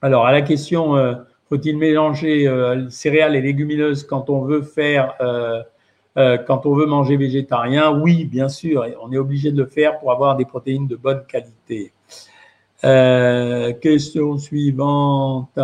[0.00, 1.14] Alors, à la question, euh,
[1.52, 5.14] faut-il mélanger euh, céréales et légumineuses quand on veut faire,
[6.16, 7.92] quand on veut manger végétarien?
[7.92, 11.24] Oui, bien sûr, on est obligé de le faire pour avoir des protéines de bonne
[11.28, 11.92] qualité.
[12.80, 15.58] question suivante.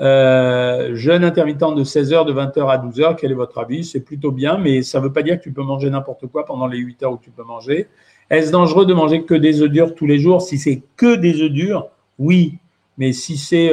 [0.00, 3.84] jeûne intermittent de 16h, de 20h à 12h, quel est votre avis?
[3.84, 6.44] C'est plutôt bien, mais ça ne veut pas dire que tu peux manger n'importe quoi
[6.44, 7.86] pendant les 8 heures où tu peux manger.
[8.30, 10.42] Est-ce dangereux de manger que des œufs durs tous les jours?
[10.42, 11.86] Si c'est que des œufs durs,
[12.18, 12.58] oui.
[12.96, 13.70] Mais si c'est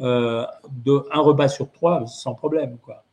[0.00, 0.44] euh,
[0.86, 2.76] euh, un repas sur trois, sans problème.
[2.84, 3.04] Quoi.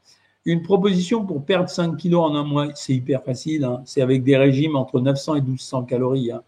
[0.46, 3.64] Une proposition pour perdre 5 kilos en un mois, c'est hyper facile.
[3.64, 3.82] Hein.
[3.86, 6.32] C'est avec des régimes entre 900 et 1200 calories.
[6.32, 6.44] Hein.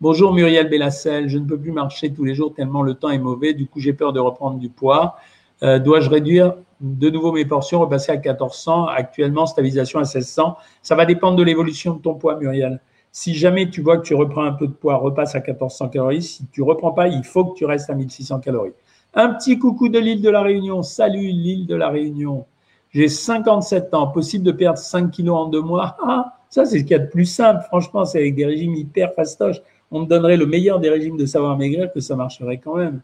[0.00, 3.18] Bonjour Muriel Bellassel, je ne peux plus marcher tous les jours tellement le temps est
[3.18, 3.54] mauvais.
[3.54, 5.16] Du coup, j'ai peur de reprendre du poids.
[5.64, 10.56] Euh, dois-je réduire de nouveau mes portions, repasser à 1400 Actuellement, stabilisation à 1600.
[10.82, 12.80] Ça va dépendre de l'évolution de ton poids, Muriel.
[13.10, 16.22] Si jamais tu vois que tu reprends un peu de poids, repasse à 1400 calories.
[16.22, 18.74] Si tu reprends pas, il faut que tu restes à 1600 calories.
[19.14, 20.82] Un petit coucou de l'île de la Réunion.
[20.82, 22.44] Salut l'île de la Réunion.
[22.90, 24.08] J'ai 57 ans.
[24.08, 25.96] Possible de perdre 5 kilos en deux mois?
[26.02, 27.62] Ah, ça, c'est ce qu'il y a de plus simple.
[27.68, 29.62] Franchement, c'est avec des régimes hyper fastoches.
[29.90, 33.00] On me donnerait le meilleur des régimes de savoir maigrir que ça marcherait quand même.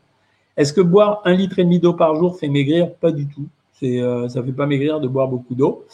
[0.59, 2.95] Est-ce que boire un litre et demi d'eau par jour fait maigrir?
[2.95, 3.47] Pas du tout.
[3.83, 5.87] Euh, ça fait pas maigrir de boire beaucoup d'eau.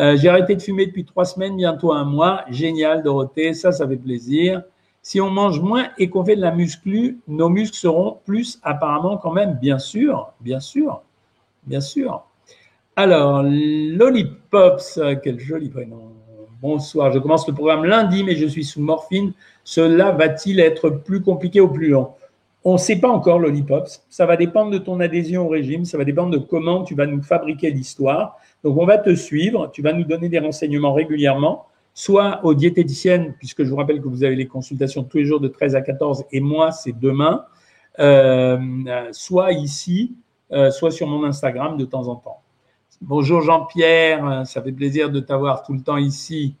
[0.00, 2.44] Euh, j'ai arrêté de fumer depuis trois semaines, bientôt un mois.
[2.48, 4.62] Génial, Dorothée, ça, ça fait plaisir.
[5.08, 9.16] Si on mange moins et qu'on fait de la muscu, nos muscles seront plus apparemment
[9.16, 11.00] quand même, bien sûr, bien sûr,
[11.64, 12.26] bien sûr.
[12.94, 16.12] Alors, Lollipops, quel joli prénom.
[16.60, 19.32] Bonsoir, je commence le programme lundi, mais je suis sous morphine.
[19.64, 22.10] Cela va-t-il être plus compliqué ou plus long?
[22.62, 24.02] On ne sait pas encore, Lollipops.
[24.10, 27.06] Ça va dépendre de ton adhésion au régime, ça va dépendre de comment tu vas
[27.06, 28.36] nous fabriquer l'histoire.
[28.62, 31.64] Donc, on va te suivre, tu vas nous donner des renseignements régulièrement,
[31.98, 35.40] soit aux diététiciennes, puisque je vous rappelle que vous avez les consultations tous les jours
[35.40, 37.44] de 13 à 14, et moi, c'est demain,
[37.98, 38.56] euh,
[39.10, 40.14] soit ici,
[40.52, 42.40] euh, soit sur mon Instagram de temps en temps.
[43.00, 46.54] Bonjour Jean-Pierre, ça fait plaisir de t'avoir tout le temps ici.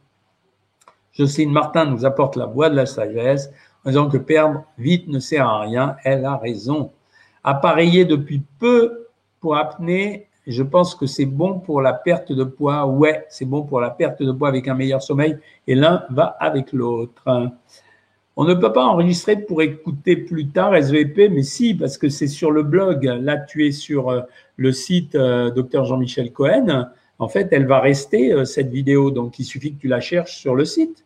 [1.12, 3.52] Jocelyne Martin nous apporte la voix de la sagesse
[3.84, 5.94] en disant que perdre vite ne sert à rien.
[6.02, 6.90] Elle a raison.
[7.44, 9.06] Appareillé depuis peu
[9.38, 12.86] pour apnée, je pense que c'est bon pour la perte de poids.
[12.86, 15.36] Ouais, c'est bon pour la perte de poids avec un meilleur sommeil
[15.66, 17.22] et l'un va avec l'autre.
[18.40, 22.28] On ne peut pas enregistrer pour écouter plus tard SVP, mais si, parce que c'est
[22.28, 23.02] sur le blog.
[23.02, 24.20] Là, tu es sur euh,
[24.56, 26.86] le site euh, Dr Jean-Michel Cohen.
[27.18, 29.10] En fait, elle va rester, euh, cette vidéo.
[29.10, 31.04] Donc, il suffit que tu la cherches sur le site.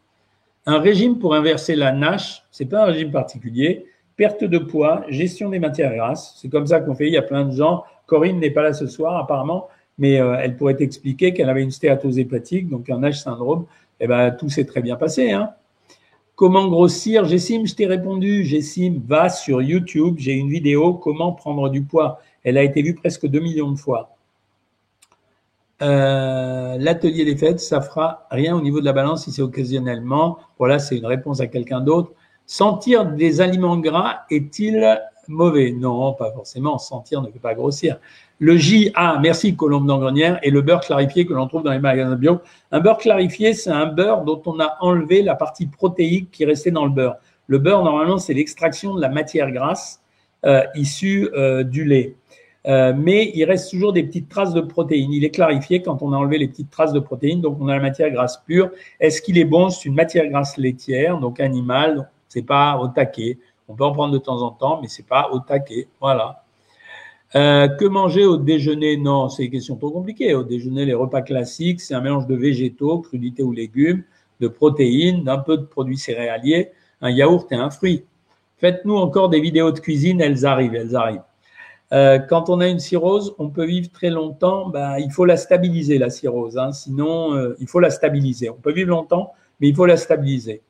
[0.67, 3.87] Un régime pour inverser la NASH, c'est pas un régime particulier.
[4.17, 6.37] Perte de poids, gestion des matières grasses.
[6.37, 7.07] C'est comme ça qu'on fait.
[7.07, 7.83] Il y a plein de gens.
[8.13, 12.19] Corinne n'est pas là ce soir, apparemment, mais elle pourrait t'expliquer qu'elle avait une stéatose
[12.19, 13.65] hépatique, donc un NASH syndrome.
[14.01, 15.55] Eh ben, tout s'est très bien passé, hein.
[16.35, 17.25] Comment grossir?
[17.25, 18.45] Jessim, je t'ai répondu.
[18.45, 20.17] Jessim, va sur YouTube.
[20.19, 22.21] J'ai une vidéo Comment prendre du poids.
[22.45, 24.15] Elle a été vue presque 2 millions de fois.
[25.81, 30.37] Euh, l'atelier des fêtes, ça fera rien au niveau de la balance si c'est occasionnellement.
[30.59, 32.13] Voilà, c'est une réponse à quelqu'un d'autre.
[32.45, 36.79] Sentir des aliments gras est-il mauvais Non, pas forcément.
[36.79, 37.99] Sentir ne fait pas grossir.
[38.39, 41.79] Le J, ah, merci Colombe d'Angrenière, et le beurre clarifié que l'on trouve dans les
[41.79, 42.41] magasins bio.
[42.73, 46.73] Un beurre clarifié, c'est un beurre dont on a enlevé la partie protéique qui restait
[46.73, 47.17] dans le beurre.
[47.47, 50.01] Le beurre, normalement, c'est l'extraction de la matière grasse
[50.45, 52.17] euh, issue euh, du lait.
[52.67, 55.13] Euh, mais il reste toujours des petites traces de protéines.
[55.13, 57.75] Il est clarifié quand on a enlevé les petites traces de protéines, donc on a
[57.75, 58.71] la matière grasse pure.
[59.01, 59.71] Est-ce qu'il est bon?
[59.71, 62.09] C'est une matière grasse laitière, donc animale.
[62.29, 63.39] C'est pas au taquet.
[63.69, 65.89] On peut en prendre de temps en temps, mais c'est pas au taquet.
[66.01, 66.45] Voilà.
[67.35, 68.97] Euh, que manger au déjeuner?
[68.97, 70.35] Non, c'est une question trop compliquée.
[70.35, 74.05] Au déjeuner, les repas classiques, c'est un mélange de végétaux, crudités ou légumes,
[74.41, 78.05] de protéines, d'un peu de produits céréaliers, un yaourt et un fruit.
[78.59, 81.23] Faites-nous encore des vidéos de cuisine, elles arrivent, elles arrivent.
[81.93, 84.69] Euh, quand on a une cirrhose, on peut vivre très longtemps.
[84.69, 86.57] Ben, il faut la stabiliser, la cirrhose.
[86.59, 86.73] Hein.
[86.73, 88.51] sinon, euh, il faut la stabiliser.
[88.51, 90.63] On peut vivre longtemps, mais il faut la stabiliser.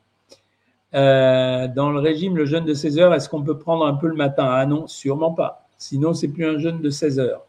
[0.93, 4.14] Dans le régime, le jeûne de 16 heures, est-ce qu'on peut prendre un peu le
[4.14, 4.47] matin?
[4.49, 5.66] Ah non, sûrement pas.
[5.78, 7.47] Sinon, c'est plus un jeûne de 16 heures.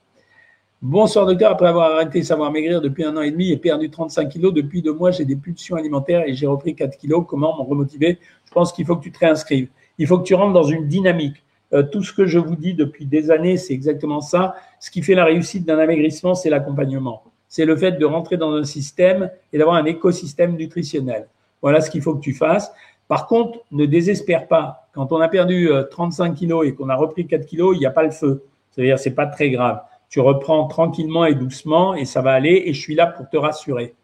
[0.86, 3.90] Bonsoir docteur, après avoir arrêté de savoir maigrir depuis un an et demi et perdu
[3.90, 7.24] 35 kilos, depuis deux mois, j'ai des pulsions alimentaires et j'ai repris 4 kilos.
[7.26, 8.20] Comment m'en remotiver?
[8.44, 9.70] Je pense qu'il faut que tu te réinscrives.
[9.98, 11.42] Il faut que tu rentres dans une dynamique.
[11.74, 14.56] Euh, tout ce que je vous dis depuis des années, c'est exactement ça.
[14.82, 17.24] Ce qui fait la réussite d'un amaigrissement, c'est l'accompagnement.
[17.48, 21.28] C'est le fait de rentrer dans un système et d'avoir un écosystème nutritionnel.
[21.62, 22.74] Voilà ce qu'il faut que tu fasses.
[23.08, 24.88] Par contre, ne désespère pas.
[24.94, 27.86] Quand on a perdu 35 euh, kilos et qu'on a repris 4 kilos, il n'y
[27.86, 28.44] a pas le feu.
[28.72, 29.82] C'est-à-dire, c'est pas très grave.
[30.10, 33.38] Tu reprends tranquillement et doucement et ça va aller et je suis là pour te
[33.38, 33.96] rassurer.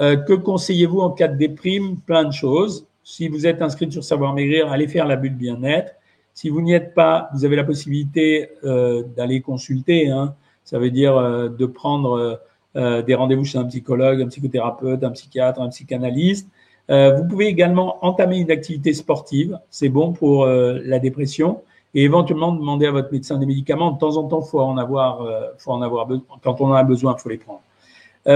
[0.00, 1.98] Euh, que conseillez-vous en cas de déprime?
[1.98, 2.86] Plein de choses.
[3.02, 5.92] Si vous êtes inscrit sur Savoir Maigrir, allez faire la bulle bien-être.
[6.34, 10.10] Si vous n'y êtes pas, vous avez la possibilité euh, d'aller consulter.
[10.10, 10.34] Hein.
[10.64, 11.16] Ça veut dire
[11.50, 12.40] de prendre
[12.76, 16.48] des rendez-vous chez un psychologue, un psychothérapeute, un psychiatre, un psychanalyste.
[16.90, 21.62] Euh, vous pouvez également entamer une activité sportive, c'est bon pour euh, la dépression,
[21.94, 23.92] et éventuellement demander à votre médecin des médicaments.
[23.92, 26.08] De temps en temps, faut en avoir, euh, faut en avoir.
[26.42, 27.62] Quand on en a besoin, faut les prendre.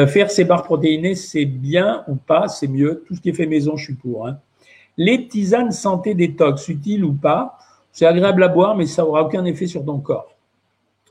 [0.09, 3.05] faire ces barres protéinées, c'est bien ou pas, c'est mieux.
[3.07, 4.27] Tout ce qui est fait maison, je suis pour.
[4.27, 4.39] Hein.
[4.97, 7.59] Les tisanes santé détox, utiles ou pas,
[7.93, 10.33] c'est agréable à boire, mais ça n'aura aucun effet sur ton corps.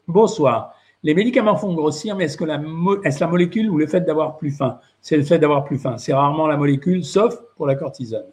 [0.07, 0.72] Bonsoir.
[1.03, 4.51] Les médicaments font grossir, mais est-ce que la, la molécule ou le fait d'avoir plus
[4.51, 4.79] faim?
[5.01, 5.97] C'est le fait d'avoir plus faim.
[5.97, 8.25] C'est rarement la molécule, sauf pour la cortisone.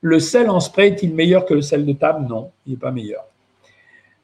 [0.00, 2.26] Le sel en spray est-il meilleur que le sel de table?
[2.28, 3.24] Non, il n'est pas meilleur.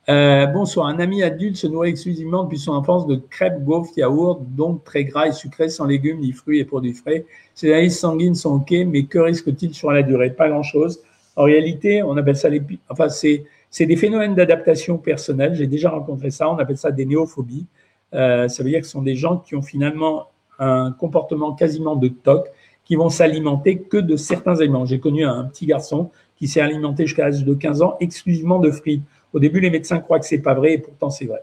[0.09, 0.89] Euh, bonsoir.
[0.89, 5.05] Un ami adulte se nourrit exclusivement depuis son enfance de crêpes, gaufres, yaourts, donc très
[5.05, 7.25] gras et sucrés, sans légumes, ni fruits et produits frais.
[7.55, 10.31] Ses analyses sanguines sont OK, mais que risque-t-il sur la durée?
[10.31, 11.01] Pas grand-chose.
[11.37, 12.61] En réalité, on appelle ça les...
[12.89, 15.55] Enfin, c'est des phénomènes d'adaptation personnelle.
[15.55, 16.51] J'ai déjà rencontré ça.
[16.51, 17.67] On appelle ça des néophobies.
[18.15, 21.97] Euh, ça veut dire que ce sont des gens qui ont finalement un comportement quasiment
[21.97, 22.49] de toc,
[22.85, 24.85] qui vont s'alimenter que de certains aliments.
[24.85, 28.71] J'ai connu un petit garçon qui s'est alimenté jusqu'à l'âge de 15 ans exclusivement de
[28.71, 29.03] fruits.
[29.33, 31.43] Au début, les médecins croient que c'est pas vrai et pourtant c'est vrai.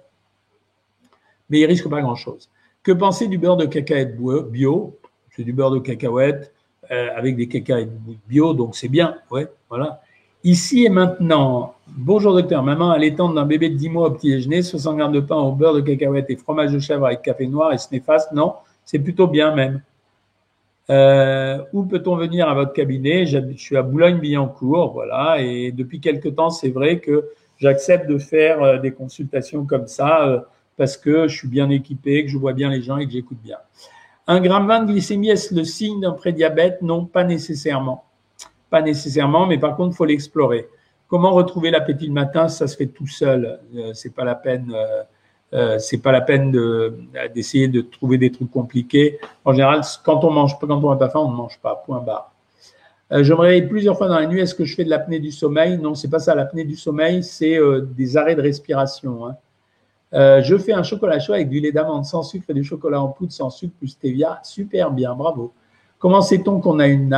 [1.49, 2.49] Mais il risque pas grand-chose.
[2.83, 4.17] Que penser du beurre de cacahuète
[4.51, 4.99] bio?
[5.35, 6.53] C'est du beurre de cacahuète
[6.91, 7.91] euh, avec des cacahuètes
[8.27, 9.15] bio, donc c'est bien.
[9.31, 10.01] Ouais, voilà.
[10.45, 14.61] Ici et maintenant, bonjour docteur, maman allaitant d'un bébé de 10 mois au petit déjeuner,
[14.61, 17.73] 60 grammes de pain au beurre de cacahuète et fromage de chèvre avec café noir
[17.73, 18.53] et ce néfaste Non,
[18.85, 19.81] c'est plutôt bien même.
[20.89, 23.25] Euh, où peut-on venir à votre cabinet?
[23.25, 27.25] Je suis à Boulogne-Billancourt, voilà, et depuis quelque temps, c'est vrai que
[27.57, 30.39] j'accepte de faire euh, des consultations comme ça euh,
[30.77, 33.39] parce que je suis bien équipé, que je vois bien les gens et que j'écoute
[33.43, 33.57] bien.
[34.25, 36.81] Un gramme 20 de glycémie, est-ce le signe d'un prédiabète?
[36.81, 38.05] Non, pas nécessairement.
[38.69, 40.67] Pas nécessairement, mais par contre, il faut l'explorer.
[41.07, 43.59] Comment retrouver l'appétit le matin Ça se fait tout seul.
[43.75, 44.71] Euh, c'est pas la peine.
[44.73, 45.03] Euh,
[45.53, 46.51] euh, c'est pas la peine
[47.33, 49.19] d'essayer de, trouver des trucs compliqués.
[49.43, 51.75] En général, quand on mange, quand on n'a pas faim, on ne mange pas.
[51.85, 52.31] Point barre.
[53.11, 54.39] Euh, je me réveille plusieurs fois dans la nuit.
[54.39, 55.79] Est-ce que je fais de l'apnée du sommeil?
[55.79, 56.35] Non, c'est pas ça.
[56.35, 57.57] L'apnée du sommeil, c'est
[57.97, 59.25] des arrêts de respiration.
[59.25, 59.35] Hein.
[60.41, 63.07] Je fais un chocolat chaud avec du lait d'amande sans sucre et du chocolat en
[63.07, 64.39] poudre sans sucre plus stevia.
[64.43, 65.53] Super bien, bravo.
[65.97, 67.09] Comment sait-on qu'on a une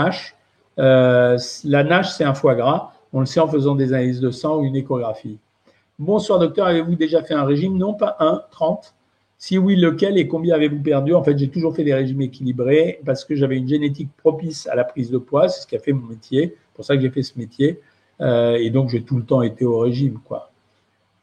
[0.77, 2.93] NASH La NASH, c'est un foie gras.
[3.13, 5.37] On le sait en faisant des analyses de sang ou une échographie.
[5.99, 7.77] Bonsoir docteur, avez-vous déjà fait un régime?
[7.77, 8.95] Non, pas un, 30.
[9.37, 11.13] Si oui, lequel et combien avez-vous perdu?
[11.13, 14.75] En fait, j'ai toujours fait des régimes équilibrés parce que j'avais une génétique propice à
[14.75, 15.49] la prise de poids.
[15.49, 16.55] C'est ce qui a fait mon métier.
[16.55, 17.81] C'est pour ça que j'ai fait ce métier.
[18.21, 20.19] Euh, et donc, j'ai tout le temps été au régime.
[20.25, 20.51] quoi.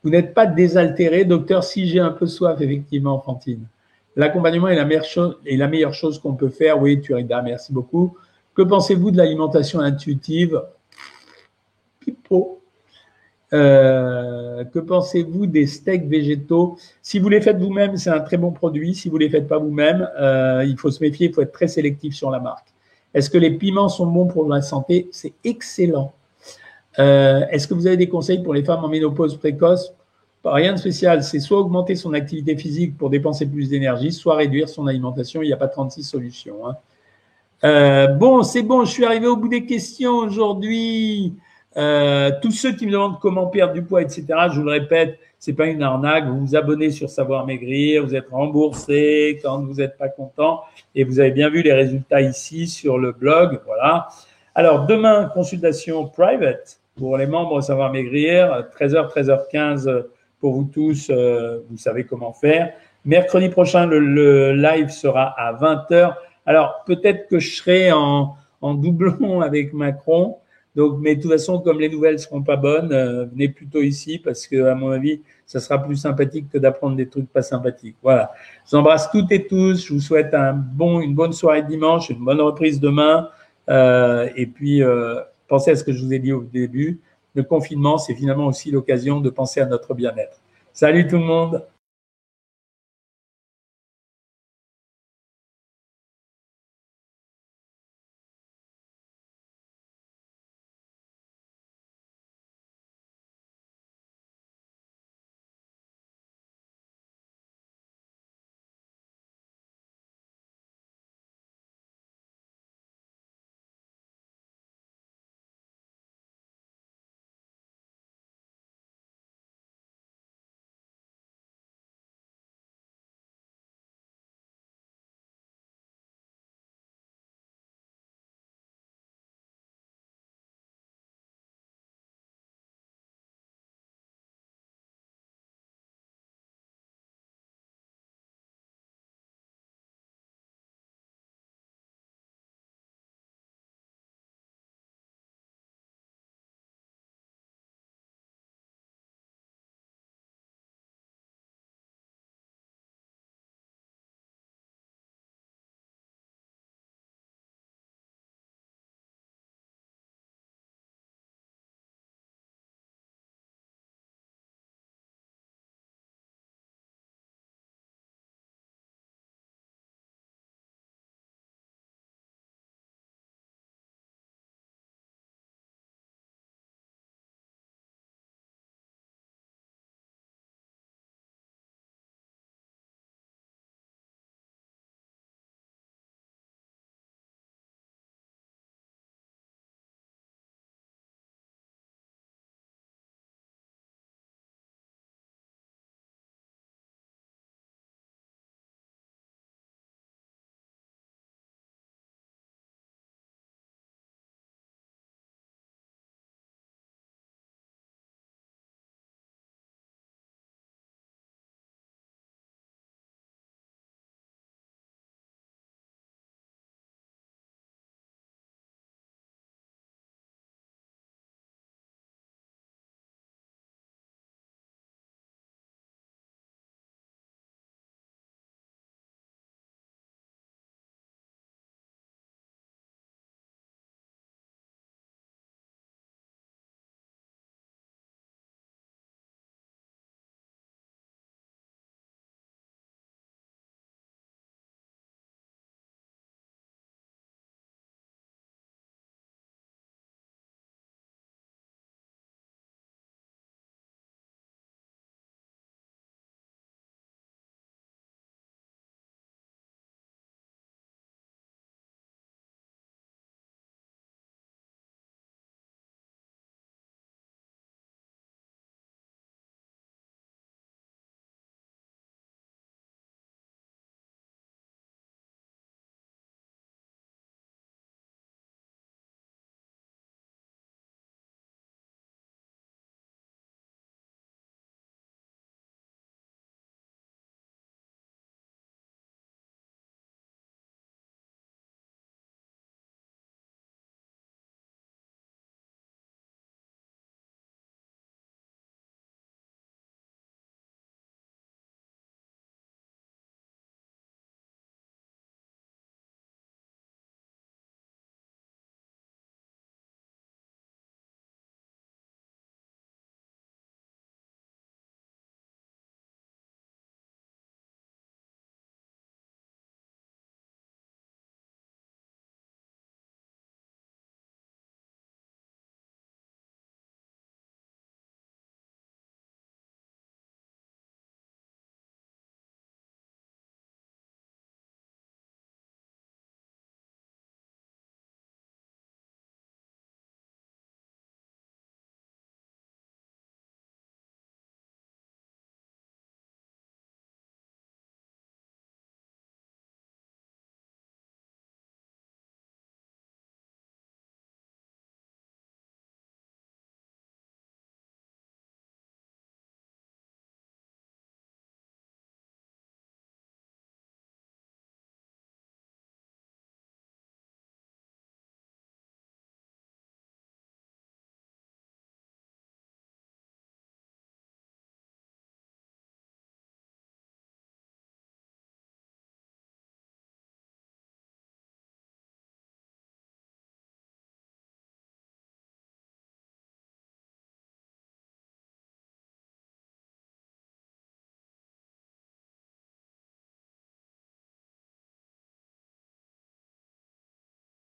[0.02, 3.66] Vous n'êtes pas désaltéré, docteur, si j'ai un peu soif, effectivement, Fantine.
[4.16, 6.80] L'accompagnement est la meilleure chose, est la meilleure chose qu'on peut faire.
[6.80, 8.16] Oui, Turida, merci beaucoup.
[8.58, 10.60] Que pensez-vous de l'alimentation intuitive?
[12.00, 12.60] Pipo.
[13.52, 16.76] Euh, que pensez-vous des steaks végétaux?
[17.00, 18.96] Si vous les faites vous-même, c'est un très bon produit.
[18.96, 21.52] Si vous ne les faites pas vous-même, euh, il faut se méfier, il faut être
[21.52, 22.66] très sélectif sur la marque.
[23.14, 25.08] Est-ce que les piments sont bons pour la santé?
[25.12, 26.12] C'est excellent.
[26.98, 29.92] Euh, est-ce que vous avez des conseils pour les femmes en ménopause précoce?
[30.44, 31.22] Rien de spécial.
[31.22, 35.42] C'est soit augmenter son activité physique pour dépenser plus d'énergie, soit réduire son alimentation.
[35.42, 36.66] Il n'y a pas 36 solutions.
[36.66, 36.76] Hein.
[37.62, 41.34] Bon, c'est bon, je suis arrivé au bout des questions aujourd'hui.
[41.78, 45.18] Euh, tous ceux qui me demandent comment perdre du poids, etc., je vous le répète,
[45.38, 46.26] c'est pas une arnaque.
[46.26, 50.62] Vous vous abonnez sur Savoir Maigrir, vous êtes remboursé quand vous n'êtes pas content
[50.96, 53.60] et vous avez bien vu les résultats ici sur le blog.
[53.64, 54.08] Voilà.
[54.56, 60.04] Alors, demain, consultation private pour les membres Savoir Maigrir, 13h, 13h15
[60.40, 62.72] pour vous tous, euh, vous savez comment faire.
[63.04, 66.14] Mercredi prochain, le, live sera à 20h.
[66.48, 70.38] Alors, peut-être que je serai en, doublon avec Macron.
[70.74, 74.18] Donc, mais de toute façon, comme les nouvelles seront pas bonnes, euh, venez plutôt ici
[74.18, 77.96] parce que, à mon avis, ça sera plus sympathique que d'apprendre des trucs pas sympathiques.
[78.02, 78.32] Voilà.
[78.64, 79.86] Je vous embrasse toutes et tous.
[79.86, 83.28] Je vous souhaite une bonne soirée dimanche, une bonne reprise demain.
[83.68, 86.98] Euh, et puis, euh, pensez à ce que je vous ai dit au début.
[87.34, 90.40] Le confinement, c'est finalement aussi l'occasion de penser à notre bien-être.
[90.72, 91.62] Salut tout le monde.